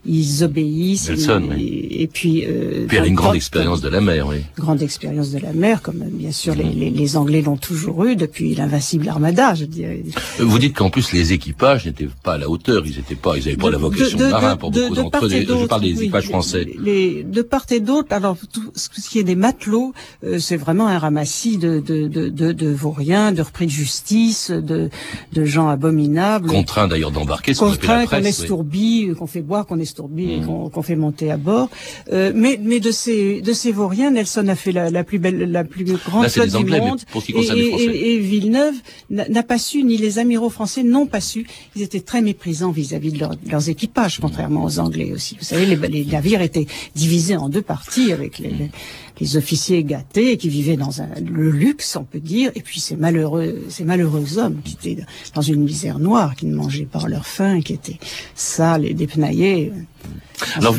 Ils 0.05 0.45
obéissent. 0.45 1.11
et, 1.11 2.03
et, 2.03 2.07
puis 2.07 2.42
euh, 2.49 2.87
puis 2.87 2.97
elle 2.97 3.05
a 3.05 3.07
une 3.07 3.15
grande 3.15 3.37
expérience 3.37 3.81
de 3.81 3.89
la 3.89 4.01
mer, 4.01 4.27
oui. 4.27 4.45
Grande 4.59 4.83
expérience 4.83 5.31
de 5.31 5.39
la 5.39 5.53
mer, 5.53 5.83
comme 5.83 6.05
bien 6.11 6.33
sûr 6.33 6.55
les, 6.55 6.65
les, 6.65 6.91
les 6.91 7.17
Anglais 7.17 7.43
l'ont 7.43 7.57
toujours 7.57 8.05
eu 8.05 8.17
depuis 8.17 8.55
l'invincible 8.55 9.09
Armada, 9.09 9.55
je 9.55 9.65
dirais. 9.65 10.03
Euh, 10.41 10.45
vous 10.45 10.59
dites 10.59 10.77
qu'en 10.77 10.91
plus 10.91 11.13
les 11.13 11.33
équipages 11.33 11.87
n'étaient 11.87 12.09
pas 12.23 12.35
à 12.35 12.39
la 12.39 12.49
hauteur, 12.49 12.83
ils 12.87 12.97
n'étaient 12.97 13.15
pas, 13.15 13.37
ils 13.37 13.45
n'avaient 13.45 13.57
pas 13.57 13.71
la 13.71 13.79
vocation 13.79 14.19
de, 14.19 14.25
de, 14.25 14.31
marin 14.31 14.57
pour 14.57 14.71
beaucoup 14.71 14.95
d'entre 14.95 15.27
eux. 15.27 15.29
Je 15.31 15.67
parle 15.67 15.83
des 15.83 16.03
équipages 16.03 16.29
français. 16.29 16.67
Les, 16.79 17.23
de 17.23 17.43
part 17.43 17.67
et 17.71 17.81
d'autre, 17.81 18.13
alors 18.13 18.37
tout 18.53 18.73
ce 18.75 18.89
qui 18.89 19.19
est 19.19 19.25
des 19.25 19.35
matelots, 19.35 19.93
euh, 20.25 20.39
c'est 20.39 20.57
vraiment 20.57 20.89
un 20.89 20.99
ramassis 20.99 21.59
de, 21.59 21.81
de, 21.81 22.09
de, 22.09 22.53
de, 22.53 22.69
vauriens, 22.69 23.33
de 23.33 23.43
repris 23.43 23.67
de 23.67 23.71
justice, 23.71 24.51
de, 24.51 24.91
de 25.33 25.45
gens 25.45 25.69
abominables. 25.69 26.49
Contraint 26.49 26.89
d'ailleurs 26.89 27.11
d'embarquer, 27.11 27.55
contraint 27.55 28.07
qu'on 28.07 28.17
estourbit, 28.19 29.11
qu'on 29.19 29.27
fait 29.27 29.43
boire, 29.43 29.67
qu'on 29.67 29.79
estourbit, 29.79 30.41
mmh. 30.41 30.71
qu'on 30.71 30.83
fait 30.83 30.97
monter 30.97 31.31
à 31.31 31.37
bord. 31.37 31.69
Euh, 32.13 32.32
mais 32.35 32.59
mais 32.61 32.81
de 32.81 32.91
ces 32.91 33.41
de 33.41 33.53
ces 33.53 33.73
vauriens, 33.73 34.11
Nelson 34.11 34.47
a 34.49 34.55
fait 34.55 34.73
la, 34.73 34.91
la 34.91 35.05
plus 35.05 35.19
belle, 35.19 35.51
la 35.51 35.65
plus 35.65 35.85
grande 35.85 36.29
flotte 36.29 36.55
du 36.55 36.65
monde. 36.65 37.01
et, 37.29 38.15
et, 38.15 38.19
Villeneuve 38.19 38.75
n'a 39.11 39.43
pas 39.43 39.59
su, 39.59 39.83
ni 39.83 39.97
les 39.97 40.19
amiraux 40.19 40.51
français 40.51 40.83
n'ont 40.83 41.07
pas 41.07 41.21
su. 41.21 41.47
Ils 41.77 41.83
étaient 41.83 42.01
très 42.01 42.23
méprisants 42.23 42.71
vis-à-vis 42.71 43.13
de 43.13 43.27
leurs 43.51 43.69
équipages, 43.69 44.19
contrairement 44.21 44.65
aux 44.65 44.79
Anglais 44.79 45.13
aussi. 45.13 45.37
Vous 45.39 45.45
savez, 45.45 45.67
les, 45.67 45.77
les 45.77 46.05
navires 46.05 46.43
étaient 46.43 46.67
divisés 46.95 47.37
en 47.37 47.49
deux 47.49 47.63
parties 47.63 48.13
avec 48.13 48.39
les, 48.39 48.71
les 49.23 49.37
officiers 49.37 49.85
gâtés 49.85 50.37
qui 50.37 50.49
vivaient 50.49 50.77
dans 50.77 51.01
un, 51.01 51.09
le 51.25 51.49
luxe, 51.51 51.95
on 51.95 52.03
peut 52.03 52.19
dire, 52.19 52.51
et 52.57 52.61
puis 52.61 52.81
ces 52.81 52.97
malheureux, 52.97 53.65
ces 53.69 53.85
malheureux 53.85 54.37
hommes 54.37 54.61
qui 54.65 54.75
étaient 54.75 55.05
dans 55.33 55.43
une 55.43 55.63
misère 55.63 56.01
noire, 56.01 56.35
qui 56.35 56.47
ne 56.47 56.57
mangeaient 56.57 56.87
pas 56.91 57.07
leur 57.07 57.25
faim, 57.25 57.61
qui 57.61 57.73
étaient 57.73 58.01
sales 58.35 58.85
et 58.85 58.95
dépenaillés. 58.95 59.73
Alors, 60.57 60.75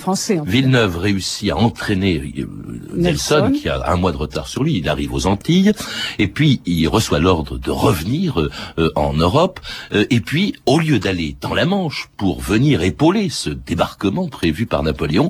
Français, 0.00 0.40
Villeneuve 0.46 0.96
réussit 0.96 1.50
à 1.50 1.56
entraîner 1.58 2.32
euh, 2.38 2.46
Nelson, 2.94 3.52
qui 3.54 3.68
a 3.68 3.92
un 3.92 3.96
mois 3.96 4.10
de 4.10 4.16
retard 4.16 4.48
sur 4.48 4.64
lui. 4.64 4.78
Il 4.78 4.88
arrive 4.88 5.12
aux 5.12 5.26
Antilles, 5.26 5.72
et 6.18 6.28
puis 6.28 6.62
il 6.64 6.88
reçoit 6.88 7.18
l'ordre 7.18 7.58
de 7.58 7.70
revenir 7.70 8.40
euh, 8.40 8.90
en 8.94 9.12
Europe. 9.12 9.60
Euh, 9.92 10.06
et 10.08 10.20
puis, 10.20 10.54
au 10.64 10.78
lieu 10.78 10.98
d'aller 10.98 11.36
dans 11.42 11.52
la 11.52 11.66
Manche 11.66 12.08
pour 12.16 12.40
venir 12.40 12.82
épauler 12.82 13.28
ce 13.28 13.50
débarquement 13.50 14.28
prévu 14.28 14.64
par 14.64 14.82
Napoléon, 14.82 15.28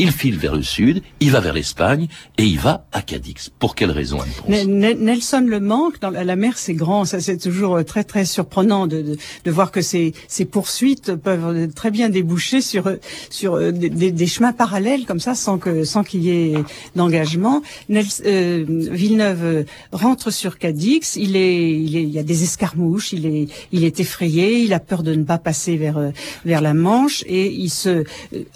il 0.00 0.12
file 0.12 0.38
vers 0.38 0.56
le 0.56 0.62
sud, 0.62 1.02
il 1.20 1.30
va 1.30 1.40
vers 1.40 1.52
l'Espagne 1.52 2.08
et 2.38 2.44
il 2.44 2.58
va 2.58 2.86
à 2.92 3.02
Cadix. 3.02 3.50
Pour 3.58 3.74
quelle 3.74 3.90
raison 3.90 4.18
Nelson 4.48 5.44
le 5.46 5.60
manque. 5.60 6.00
Dans 6.00 6.10
la 6.10 6.36
mer, 6.36 6.56
c'est 6.56 6.74
grand. 6.74 7.04
Ça, 7.04 7.20
c'est 7.20 7.36
toujours 7.36 7.76
euh, 7.76 7.82
très 7.82 8.04
très 8.04 8.24
surprenant 8.24 8.86
de, 8.86 9.02
de, 9.02 9.16
de, 9.44 9.50
voir 9.50 9.70
que 9.70 9.82
ces, 9.82 10.14
ces 10.26 10.46
poursuites 10.46 11.14
peuvent 11.14 11.68
très 11.74 11.90
bien 11.90 12.08
déboucher 12.08 12.62
sur 12.62 12.90
sur 13.28 13.54
euh, 13.54 13.72
des, 13.72 14.10
des, 14.10 14.26
chemins 14.26 14.52
parallèles 14.52 15.04
comme 15.04 15.20
ça, 15.20 15.34
sans 15.34 15.58
que 15.58 15.84
sans 15.84 16.02
qu'il 16.02 16.24
y 16.24 16.30
ait 16.30 16.54
d'engagement. 16.96 17.62
Euh, 17.90 18.64
Villeneuve 18.66 19.44
euh, 19.44 19.64
rentre 19.92 20.30
sur 20.30 20.58
Cadix. 20.58 21.16
Il 21.16 21.36
est, 21.36 21.70
il 21.72 21.96
est, 21.96 22.02
il 22.02 22.10
y 22.10 22.18
a 22.18 22.22
des 22.22 22.42
escarmouches. 22.42 23.12
Il 23.12 23.26
est, 23.26 23.48
il 23.72 23.84
est 23.84 24.00
effrayé. 24.00 24.60
Il 24.60 24.72
a 24.72 24.80
peur 24.80 25.02
de 25.02 25.14
ne 25.14 25.24
pas 25.24 25.38
passer 25.38 25.76
vers 25.76 26.12
vers 26.46 26.60
la 26.62 26.72
Manche 26.72 27.22
et 27.26 27.52
il 27.52 27.68
se, 27.70 28.04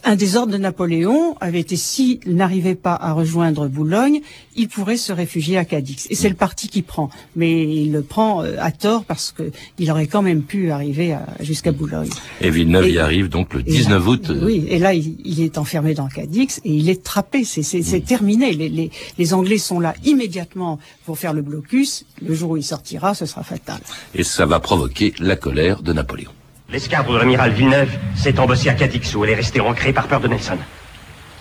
un 0.05 0.17
des 0.17 0.37
ordres 0.37 0.53
de 0.53 0.59
Napoléon 0.59 1.34
avait 1.41 1.61
été 1.61 1.77
s'il 1.77 2.21
n'arrivait 2.27 2.75
pas 2.75 2.95
à 2.95 3.13
rejoindre 3.13 3.69
Boulogne, 3.69 4.21
il 4.57 4.69
pourrait 4.69 4.97
se 4.97 5.13
réfugier 5.13 5.59
à 5.59 5.65
Cadix. 5.65 6.07
Et 6.11 6.15
c'est 6.15 6.29
le 6.29 6.35
parti 6.35 6.69
qui 6.69 6.83
prend. 6.83 7.11
Mais 7.37 7.63
il 7.63 7.93
le 7.93 8.03
prend 8.03 8.43
euh, 8.43 8.57
à 8.59 8.71
tort 8.71 9.05
parce 9.05 9.33
que 9.33 9.51
il 9.79 9.91
aurait 9.91 10.07
quand 10.07 10.23
même 10.23 10.43
pu 10.43 10.71
arriver 10.71 11.17
jusqu'à 11.41 11.73
Boulogne. 11.73 12.11
Et 12.41 12.51
Villeneuve 12.51 12.89
y 12.89 12.99
arrive 12.99 13.29
donc 13.29 13.55
le 13.55 13.63
19 13.63 14.07
août. 14.07 14.33
Oui, 14.43 14.65
et 14.69 14.79
là, 14.79 14.95
il, 14.95 15.41
est 15.41 15.59
enfermé 15.59 15.95
dans 15.95 16.09
Cadix 16.09 16.61
et 16.65 16.73
il 16.73 16.89
est 16.89 17.03
trappé. 17.03 17.45
C'est 17.45 18.05
terminé. 18.05 18.53
Les, 18.53 18.91
les 19.19 19.35
Anglais 19.35 19.59
sont 19.59 19.81
là 19.81 19.95
immédiatement 20.05 20.79
pour 21.05 21.19
faire 21.19 21.33
le 21.33 21.43
blocus. 21.43 22.05
Le 22.23 22.35
jour 22.35 22.51
où 22.51 22.57
il 22.57 22.63
sortira, 22.63 23.15
ce 23.15 23.27
sera 23.27 23.43
fatal. 23.43 23.81
Et 24.15 24.25
ça 24.25 24.47
va 24.47 24.61
provoquer 24.61 25.15
la 25.19 25.37
colère 25.37 25.83
de 25.83 25.93
Napoléon. 25.93 26.31
L'escadre 26.71 27.13
de 27.13 27.19
l'amiral 27.19 27.53
Villeneuve 27.53 27.91
s'est 28.17 28.39
embossée 28.39 28.69
à 28.69 28.75
Cadix 28.75 29.15
où 29.15 29.25
elle 29.25 29.31
est 29.31 29.37
restée 29.37 29.61
ancrée 29.61 29.93
par 29.93 30.09
peur 30.09 30.21
de 30.21 30.29
Nelson. 30.29 30.59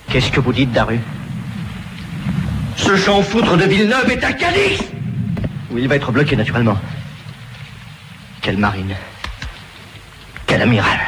Qu'est-ce 0.09 0.31
que 0.31 0.39
vous 0.39 0.53
dites, 0.53 0.71
Daru 0.71 0.99
Ce 2.75 2.95
champ 2.95 3.21
foutre 3.21 3.57
de 3.57 3.65
Villeneuve 3.65 4.11
est 4.11 4.23
à 4.23 4.33
Cadix 4.33 4.79
Où 5.71 5.77
il 5.77 5.87
va 5.87 5.95
être 5.95 6.11
bloqué, 6.11 6.35
naturellement. 6.35 6.77
Quelle 8.41 8.57
marine. 8.57 8.95
Quel 10.45 10.61
amiral. 10.61 10.99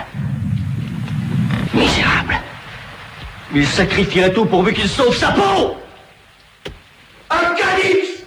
Misérable. 1.73 2.35
Il 3.53 3.67
sacrifierait 3.67 4.33
tout 4.33 4.45
pourvu 4.45 4.73
qu'il 4.73 4.89
sauve 4.89 5.15
sa 5.15 5.31
peau 5.31 5.77
À 7.29 7.53
Cadix 7.59 8.23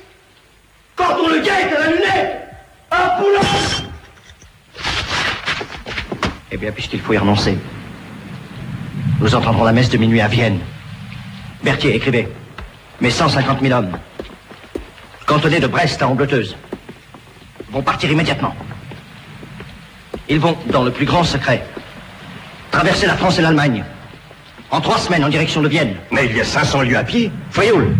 Quand 0.94 1.16
on 1.24 1.28
le 1.30 1.40
guette 1.40 1.74
à 1.76 1.80
la 1.80 1.86
lunette 1.90 2.48
À 2.90 3.18
Boulogne 3.18 3.88
Eh 6.52 6.56
bien, 6.56 6.70
puisqu'il 6.70 7.00
faut 7.00 7.14
y 7.14 7.18
renoncer, 7.18 7.58
nous 9.20 9.34
entendrons 9.34 9.64
la 9.64 9.72
messe 9.72 9.90
de 9.90 9.98
minuit 9.98 10.20
à 10.20 10.28
Vienne. 10.28 10.58
Berthier, 11.62 11.94
écrivez. 11.94 12.28
Mes 13.00 13.10
150 13.10 13.60
000 13.60 13.78
hommes, 13.78 13.96
cantonnés 15.26 15.60
de 15.60 15.66
Brest 15.66 16.02
à 16.02 16.08
Ambleteuse, 16.08 16.56
vont 17.70 17.82
partir 17.82 18.10
immédiatement. 18.10 18.54
Ils 20.28 20.40
vont, 20.40 20.56
dans 20.70 20.82
le 20.82 20.90
plus 20.90 21.06
grand 21.06 21.24
secret, 21.24 21.64
traverser 22.70 23.06
la 23.06 23.14
France 23.14 23.38
et 23.38 23.42
l'Allemagne. 23.42 23.84
En 24.70 24.80
trois 24.80 24.98
semaines 24.98 25.24
en 25.24 25.28
direction 25.28 25.62
de 25.62 25.68
Vienne. 25.68 25.94
Mais 26.10 26.26
il 26.26 26.36
y 26.36 26.40
a 26.40 26.44
500 26.44 26.82
lieues 26.82 26.98
à 26.98 27.04
pied. 27.04 27.30
Frioul. 27.50 27.96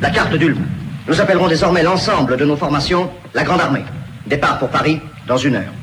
La 0.00 0.10
carte 0.10 0.34
d'Ulm. 0.34 0.64
Nous 1.08 1.20
appellerons 1.20 1.48
désormais 1.48 1.82
l'ensemble 1.82 2.36
de 2.36 2.44
nos 2.44 2.56
formations 2.56 3.10
la 3.34 3.42
Grande 3.42 3.60
Armée. 3.60 3.84
Départ 4.26 4.58
pour 4.58 4.68
Paris 4.68 5.00
dans 5.26 5.36
une 5.36 5.56
heure. 5.56 5.81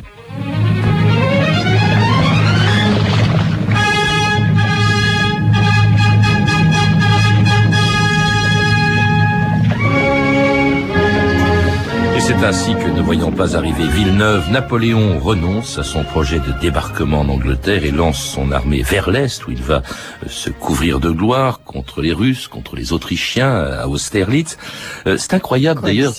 C'est 12.30 12.46
ainsi 12.46 12.76
que, 12.76 12.88
ne 12.88 13.02
voyant 13.02 13.32
pas 13.32 13.58
arriver 13.58 13.88
Villeneuve, 13.88 14.52
Napoléon 14.52 15.18
renonce 15.18 15.80
à 15.80 15.84
son 15.84 16.04
projet 16.04 16.38
de 16.38 16.52
débarquement 16.62 17.22
en 17.22 17.30
Angleterre 17.30 17.84
et 17.84 17.90
lance 17.90 18.24
son 18.24 18.52
armée 18.52 18.84
vers 18.84 19.10
l'Est, 19.10 19.48
où 19.48 19.52
il 19.52 19.64
va 19.64 19.78
euh, 19.78 20.30
se 20.30 20.52
couvrir 20.52 21.00
de 21.00 21.10
gloire 21.10 21.64
contre 21.64 22.04
les 22.04 22.14
Russes, 22.14 22.48
contre 22.48 22.76
les 22.76 22.94
Autrichiens 22.94 23.52
à 23.52 23.88
Austerlitz. 23.88 24.60
Euh, 25.08 25.18
c'est 25.18 25.34
incroyable 25.34 25.82
d'ailleurs, 25.82 26.14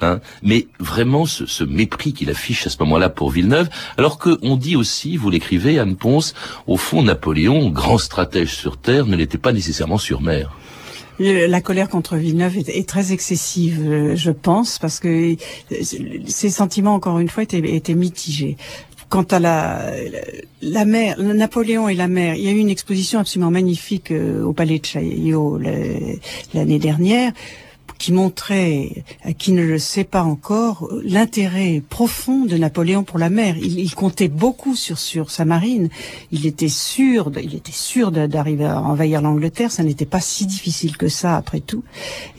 hein, 0.00 0.18
mais 0.42 0.66
vraiment 0.80 1.26
ce, 1.26 1.46
ce 1.46 1.62
mépris 1.62 2.12
qu'il 2.12 2.28
affiche 2.28 2.66
à 2.66 2.70
ce 2.70 2.78
moment-là 2.80 3.08
pour 3.08 3.30
Villeneuve, 3.30 3.68
alors 3.96 4.18
qu'on 4.18 4.56
dit 4.56 4.74
aussi, 4.74 5.16
vous 5.16 5.30
l'écrivez, 5.30 5.78
Anne 5.78 5.94
Ponce, 5.94 6.34
au 6.66 6.76
fond 6.76 7.04
Napoléon, 7.04 7.70
grand 7.70 7.98
stratège 7.98 8.52
sur 8.52 8.78
terre, 8.78 9.06
ne 9.06 9.14
l'était 9.14 9.38
pas 9.38 9.52
nécessairement 9.52 9.98
sur 9.98 10.22
mer. 10.22 10.50
La 11.22 11.60
colère 11.60 11.88
contre 11.88 12.16
Villeneuve 12.16 12.58
est, 12.66 12.88
très 12.88 13.12
excessive, 13.12 13.80
euh, 13.86 14.16
je 14.16 14.32
pense, 14.32 14.80
parce 14.80 14.98
que 14.98 15.36
ses 16.26 16.50
sentiments, 16.50 16.94
encore 16.94 17.20
une 17.20 17.28
fois, 17.28 17.44
étaient, 17.44 17.94
mitigés. 17.94 18.56
Quant 19.08 19.22
à 19.22 19.38
la, 19.38 19.92
la 20.62 20.84
mer, 20.84 21.20
Napoléon 21.20 21.88
et 21.88 21.94
la 21.94 22.08
mer, 22.08 22.34
il 22.34 22.42
y 22.42 22.48
a 22.48 22.50
eu 22.50 22.58
une 22.58 22.70
exposition 22.70 23.20
absolument 23.20 23.52
magnifique 23.52 24.10
euh, 24.10 24.42
au 24.42 24.52
Palais 24.52 24.80
de 24.80 24.86
Chaillot 24.86 25.60
l'année 26.54 26.78
dernière 26.80 27.32
qui 28.02 28.12
montrait, 28.12 29.04
à 29.22 29.32
qui 29.32 29.52
ne 29.52 29.62
le 29.62 29.78
sait 29.78 30.02
pas 30.02 30.24
encore, 30.24 30.88
l'intérêt 31.04 31.80
profond 31.88 32.46
de 32.46 32.56
Napoléon 32.56 33.04
pour 33.04 33.20
la 33.20 33.30
mer. 33.30 33.56
Il, 33.58 33.94
comptait 33.94 34.26
beaucoup 34.26 34.74
sur, 34.74 34.98
sur 34.98 35.30
sa 35.30 35.44
marine. 35.44 35.88
Il 36.32 36.44
était 36.44 36.68
sûr, 36.68 37.30
il 37.40 37.54
était 37.54 37.70
sûr 37.70 38.10
d'arriver 38.10 38.64
à 38.64 38.82
envahir 38.82 39.22
l'Angleterre. 39.22 39.70
Ça 39.70 39.84
n'était 39.84 40.04
pas 40.04 40.20
si 40.20 40.46
difficile 40.46 40.96
que 40.96 41.06
ça, 41.06 41.36
après 41.36 41.60
tout. 41.60 41.84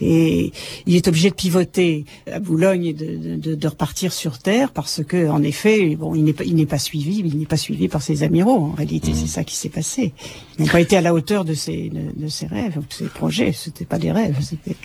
Et 0.02 0.52
il 0.84 0.96
est 0.96 1.08
obligé 1.08 1.30
de 1.30 1.34
pivoter 1.34 2.04
à 2.30 2.40
Boulogne 2.40 2.84
et 2.84 2.92
de, 2.92 3.36
de, 3.36 3.54
de 3.54 3.68
repartir 3.68 4.12
sur 4.12 4.40
terre 4.40 4.70
parce 4.70 5.02
que, 5.02 5.30
en 5.30 5.42
effet, 5.42 5.96
bon, 5.96 6.14
il 6.14 6.24
n'est 6.24 6.34
pas, 6.34 6.44
il 6.44 6.56
n'est 6.56 6.66
pas 6.66 6.78
suivi, 6.78 7.22
il 7.24 7.38
n'est 7.38 7.46
pas 7.46 7.56
suivi 7.56 7.88
par 7.88 8.02
ses 8.02 8.22
amiraux. 8.22 8.72
En 8.72 8.72
réalité, 8.72 9.12
mmh. 9.12 9.14
c'est 9.14 9.28
ça 9.28 9.44
qui 9.44 9.56
s'est 9.56 9.70
passé. 9.70 10.12
Ils 10.58 10.66
n'ont 10.66 10.70
pas 10.70 10.82
été 10.82 10.98
à 10.98 11.00
la 11.00 11.14
hauteur 11.14 11.46
de 11.46 11.54
ses, 11.54 11.90
de, 11.90 12.28
ses 12.28 12.46
rêves, 12.46 12.76
de 12.76 12.92
ses 12.92 13.06
projets. 13.06 13.52
C'était 13.54 13.86
pas 13.86 13.98
des 13.98 14.12
rêves. 14.12 14.36
C'était 14.42 14.76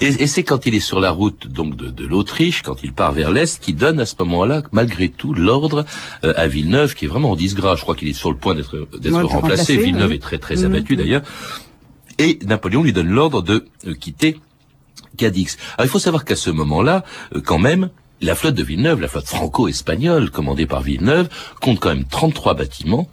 et 0.00 0.23
c'est 0.26 0.44
quand 0.44 0.66
il 0.66 0.74
est 0.74 0.80
sur 0.80 1.00
la 1.00 1.10
route 1.10 1.46
donc 1.46 1.76
de, 1.76 2.06
l'Autriche, 2.06 2.62
quand 2.62 2.82
il 2.82 2.92
part 2.92 3.12
vers 3.12 3.30
l'est, 3.30 3.58
qui 3.60 3.72
donne 3.72 4.00
à 4.00 4.06
ce 4.06 4.14
moment-là, 4.20 4.62
malgré 4.72 5.08
tout, 5.08 5.34
l'ordre 5.34 5.84
euh, 6.24 6.34
à 6.36 6.46
Villeneuve, 6.46 6.94
qui 6.94 7.04
est 7.04 7.08
vraiment 7.08 7.32
en 7.32 7.36
disgrâce. 7.36 7.78
Je 7.78 7.82
crois 7.82 7.94
qu'il 7.94 8.08
est 8.08 8.12
sur 8.12 8.30
le 8.30 8.36
point 8.36 8.54
d'être 8.54 9.22
remplacé. 9.24 9.76
Villeneuve 9.76 10.12
est 10.12 10.22
très 10.22 10.38
très 10.38 10.64
abattu 10.64 10.96
d'ailleurs. 10.96 11.22
Et 12.18 12.38
Napoléon 12.44 12.82
lui 12.82 12.92
donne 12.92 13.08
l'ordre 13.08 13.42
de 13.42 13.66
euh, 13.86 13.94
quitter 13.94 14.38
Cadix. 15.16 15.56
Alors 15.76 15.86
il 15.86 15.90
faut 15.90 15.98
savoir 15.98 16.24
qu'à 16.24 16.36
ce 16.36 16.50
moment-là, 16.50 17.04
euh, 17.34 17.40
quand 17.44 17.58
même, 17.58 17.90
la 18.20 18.34
flotte 18.34 18.54
de 18.54 18.62
Villeneuve, 18.62 19.00
la 19.00 19.08
flotte 19.08 19.26
franco-espagnole 19.26 20.30
commandée 20.30 20.66
par 20.66 20.82
Villeneuve, 20.82 21.28
compte 21.60 21.80
quand 21.80 21.90
même 21.90 22.04
33 22.04 22.54
bâtiments 22.54 23.08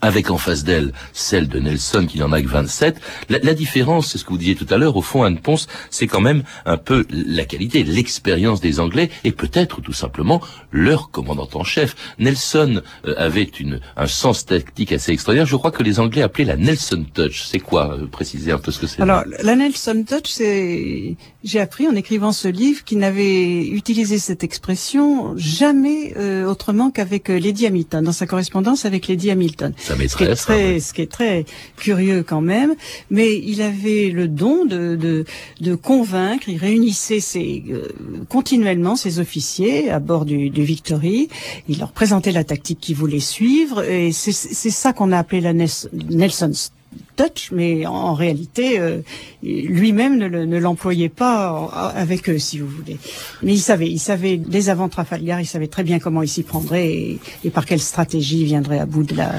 avec 0.00 0.30
en 0.30 0.38
face 0.38 0.64
d'elle 0.64 0.92
celle 1.12 1.48
de 1.48 1.58
Nelson 1.58 2.06
qui 2.08 2.18
n'en 2.18 2.32
a 2.32 2.40
que 2.40 2.48
27. 2.48 3.00
La, 3.28 3.54
différence, 3.54 4.08
c'est 4.08 4.18
ce 4.18 4.24
que 4.24 4.30
vous 4.30 4.38
disiez 4.38 4.54
tout 4.54 4.66
à 4.70 4.78
l'heure, 4.78 4.96
au 4.96 5.02
fond, 5.02 5.22
Anne 5.24 5.38
Ponce, 5.38 5.66
c'est 5.90 6.06
quand 6.06 6.20
même 6.20 6.42
un 6.66 6.76
peu 6.76 7.04
la 7.10 7.44
qualité, 7.44 7.82
l'expérience 7.82 8.60
des 8.60 8.80
Anglais 8.80 9.10
et 9.24 9.32
peut-être 9.32 9.80
tout 9.80 9.92
simplement 9.92 10.40
leur 10.70 11.10
commandant 11.10 11.48
en 11.54 11.64
chef. 11.64 11.96
Nelson 12.18 12.82
euh, 13.06 13.14
avait 13.16 13.42
une, 13.42 13.80
un 13.96 14.06
sens 14.06 14.46
tactique 14.46 14.92
assez 14.92 15.12
extraordinaire. 15.12 15.46
Je 15.46 15.56
crois 15.56 15.70
que 15.70 15.82
les 15.82 15.98
Anglais 15.98 16.22
appelaient 16.22 16.44
la 16.44 16.56
Nelson 16.56 17.04
Touch. 17.12 17.44
C'est 17.44 17.58
quoi 17.58 17.94
euh, 17.94 18.06
Préciser 18.06 18.52
un 18.52 18.58
peu 18.58 18.70
ce 18.70 18.78
que 18.78 18.86
c'est? 18.86 19.02
Alors, 19.02 19.24
la 19.42 19.56
Nelson 19.56 20.04
Touch, 20.06 20.26
c'est... 20.26 21.16
J'ai 21.44 21.60
appris 21.60 21.88
en 21.88 21.94
écrivant 21.94 22.32
ce 22.32 22.48
livre 22.48 22.84
qu'il 22.84 22.98
n'avait 22.98 23.66
utilisé 23.66 24.18
cette 24.18 24.44
expression 24.44 25.34
jamais 25.36 26.14
euh, 26.16 26.46
autrement 26.46 26.90
qu'avec 26.90 27.28
Lady 27.28 27.66
Hamilton, 27.66 28.04
dans 28.04 28.12
sa 28.12 28.26
correspondance 28.26 28.84
avec 28.84 29.08
Lady 29.08 29.30
Hamilton. 29.30 29.72
Sa 29.78 29.96
maîtresse. 29.96 30.40
Ce 30.40 30.46
qui 30.46 30.52
est 30.52 30.56
très, 30.56 30.80
ce 30.80 30.92
qui 30.92 31.02
est 31.02 31.10
très 31.10 31.44
curieux 31.76 32.22
quand 32.22 32.40
même, 32.40 32.74
mais 33.10 33.36
il 33.36 33.62
avait 33.62 34.10
le 34.10 34.28
don 34.28 34.64
de, 34.64 34.96
de, 34.96 35.24
de 35.60 35.74
convaincre, 35.74 36.48
il 36.48 36.58
réunissait 36.58 37.20
ses, 37.20 37.64
euh, 37.70 37.88
continuellement 38.28 38.96
ses 38.96 39.20
officiers 39.20 39.90
à 39.90 40.00
bord 40.00 40.24
du, 40.24 40.50
du 40.50 40.62
Victory, 40.64 41.28
il 41.68 41.78
leur 41.78 41.92
présentait 41.92 42.32
la 42.32 42.44
tactique 42.44 42.80
qu'il 42.80 42.96
voulait 42.96 43.20
suivre, 43.20 43.82
et 43.84 44.12
c'est 44.12 44.32
ça 44.32 44.92
qu'on 44.92 45.12
a 45.12 45.18
appelé 45.18 45.40
la 45.40 45.52
Nelson 45.52 46.52
touch, 47.16 47.50
mais 47.52 47.86
en, 47.86 48.14
réalité, 48.14 48.78
euh, 48.78 49.00
lui-même 49.42 50.18
ne 50.18 50.58
l'employait 50.58 51.08
pas 51.08 51.92
avec 51.94 52.28
eux, 52.28 52.38
si 52.38 52.58
vous 52.58 52.68
voulez. 52.68 52.98
Mais 53.42 53.52
il 53.52 53.60
savait, 53.60 53.88
il 53.88 53.98
savait 53.98 54.36
dès 54.36 54.68
avant 54.68 54.88
Trafalgar, 54.88 55.40
il 55.40 55.46
savait 55.46 55.66
très 55.66 55.82
bien 55.82 55.98
comment 55.98 56.22
il 56.22 56.28
s'y 56.28 56.42
prendrait 56.42 56.88
et, 56.88 57.18
et, 57.44 57.50
par 57.50 57.66
quelle 57.66 57.80
stratégie 57.80 58.40
il 58.40 58.46
viendrait 58.46 58.78
à 58.78 58.86
bout 58.86 59.02
de 59.02 59.16
la, 59.16 59.32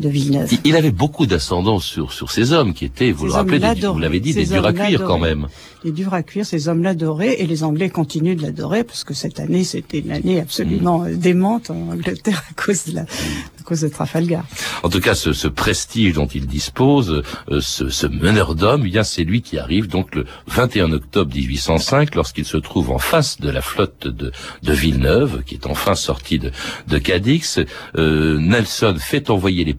de 0.00 0.08
Villeneuve. 0.08 0.52
Il 0.64 0.76
avait 0.76 0.90
beaucoup 0.90 1.26
d'ascendance 1.26 1.84
sur, 1.84 2.12
sur 2.12 2.30
ces 2.30 2.52
hommes 2.52 2.74
qui 2.74 2.84
étaient, 2.84 3.12
vous 3.12 3.26
le 3.26 3.32
rappelez, 3.32 3.58
vous 3.58 3.98
l'avez 3.98 4.20
dit, 4.20 4.34
des 4.34 4.46
durs 4.46 4.66
à 4.66 4.72
cuire 4.72 5.04
quand 5.04 5.18
même. 5.18 5.48
Des 5.84 5.92
durs 5.92 6.14
à 6.14 6.22
cuire, 6.22 6.44
ces 6.44 6.68
hommes 6.68 6.82
l'adoraient 6.82 7.40
et 7.40 7.46
les 7.46 7.62
Anglais 7.62 7.90
continuent 7.90 8.36
de 8.36 8.42
l'adorer 8.42 8.82
parce 8.82 9.04
que 9.04 9.14
cette 9.14 9.38
année, 9.38 9.62
c'était 9.62 10.00
une 10.00 10.10
année 10.10 10.40
absolument 10.40 11.00
mm. 11.00 11.16
démente 11.16 11.70
en 11.70 11.92
Angleterre 11.92 12.42
à 12.50 12.54
cause 12.54 12.86
de 12.86 12.96
la, 12.96 13.02
à 13.02 13.62
cause 13.64 13.82
de 13.82 13.88
Trafalgar. 13.88 14.44
En 14.82 14.88
tout 14.88 15.00
cas, 15.00 15.14
ce, 15.14 15.32
ce 15.32 15.48
prestige 15.48 16.14
dont 16.14 16.26
il 16.26 16.46
dispose, 16.46 17.22
euh, 17.50 17.60
ce, 17.60 17.88
ce, 17.88 18.06
meneur 18.06 18.54
d'hommes, 18.54 18.82
eh 18.84 18.90
bien 18.90 19.04
c'est 19.04 19.24
lui 19.24 19.42
qui 19.42 19.58
arrive 19.58 19.86
donc 19.86 20.14
le 20.14 20.24
21 20.48 20.92
octobre 20.92 21.34
1805 21.34 22.14
lorsqu'il 22.14 22.44
se 22.44 22.56
trouve 22.56 22.90
en 22.90 22.98
face 22.98 23.40
de 23.40 23.50
la 23.50 23.62
flotte 23.62 24.08
de, 24.08 24.32
de 24.62 24.72
Villeneuve 24.72 25.42
qui 25.44 25.54
est 25.54 25.66
enfin 25.66 25.94
sortie 25.94 26.38
de, 26.38 26.50
de 26.88 26.98
Cadix. 26.98 27.60
Euh, 27.96 28.38
Nelson 28.38 28.96
fait 28.98 29.30
envoyer 29.30 29.64
les 29.64 29.74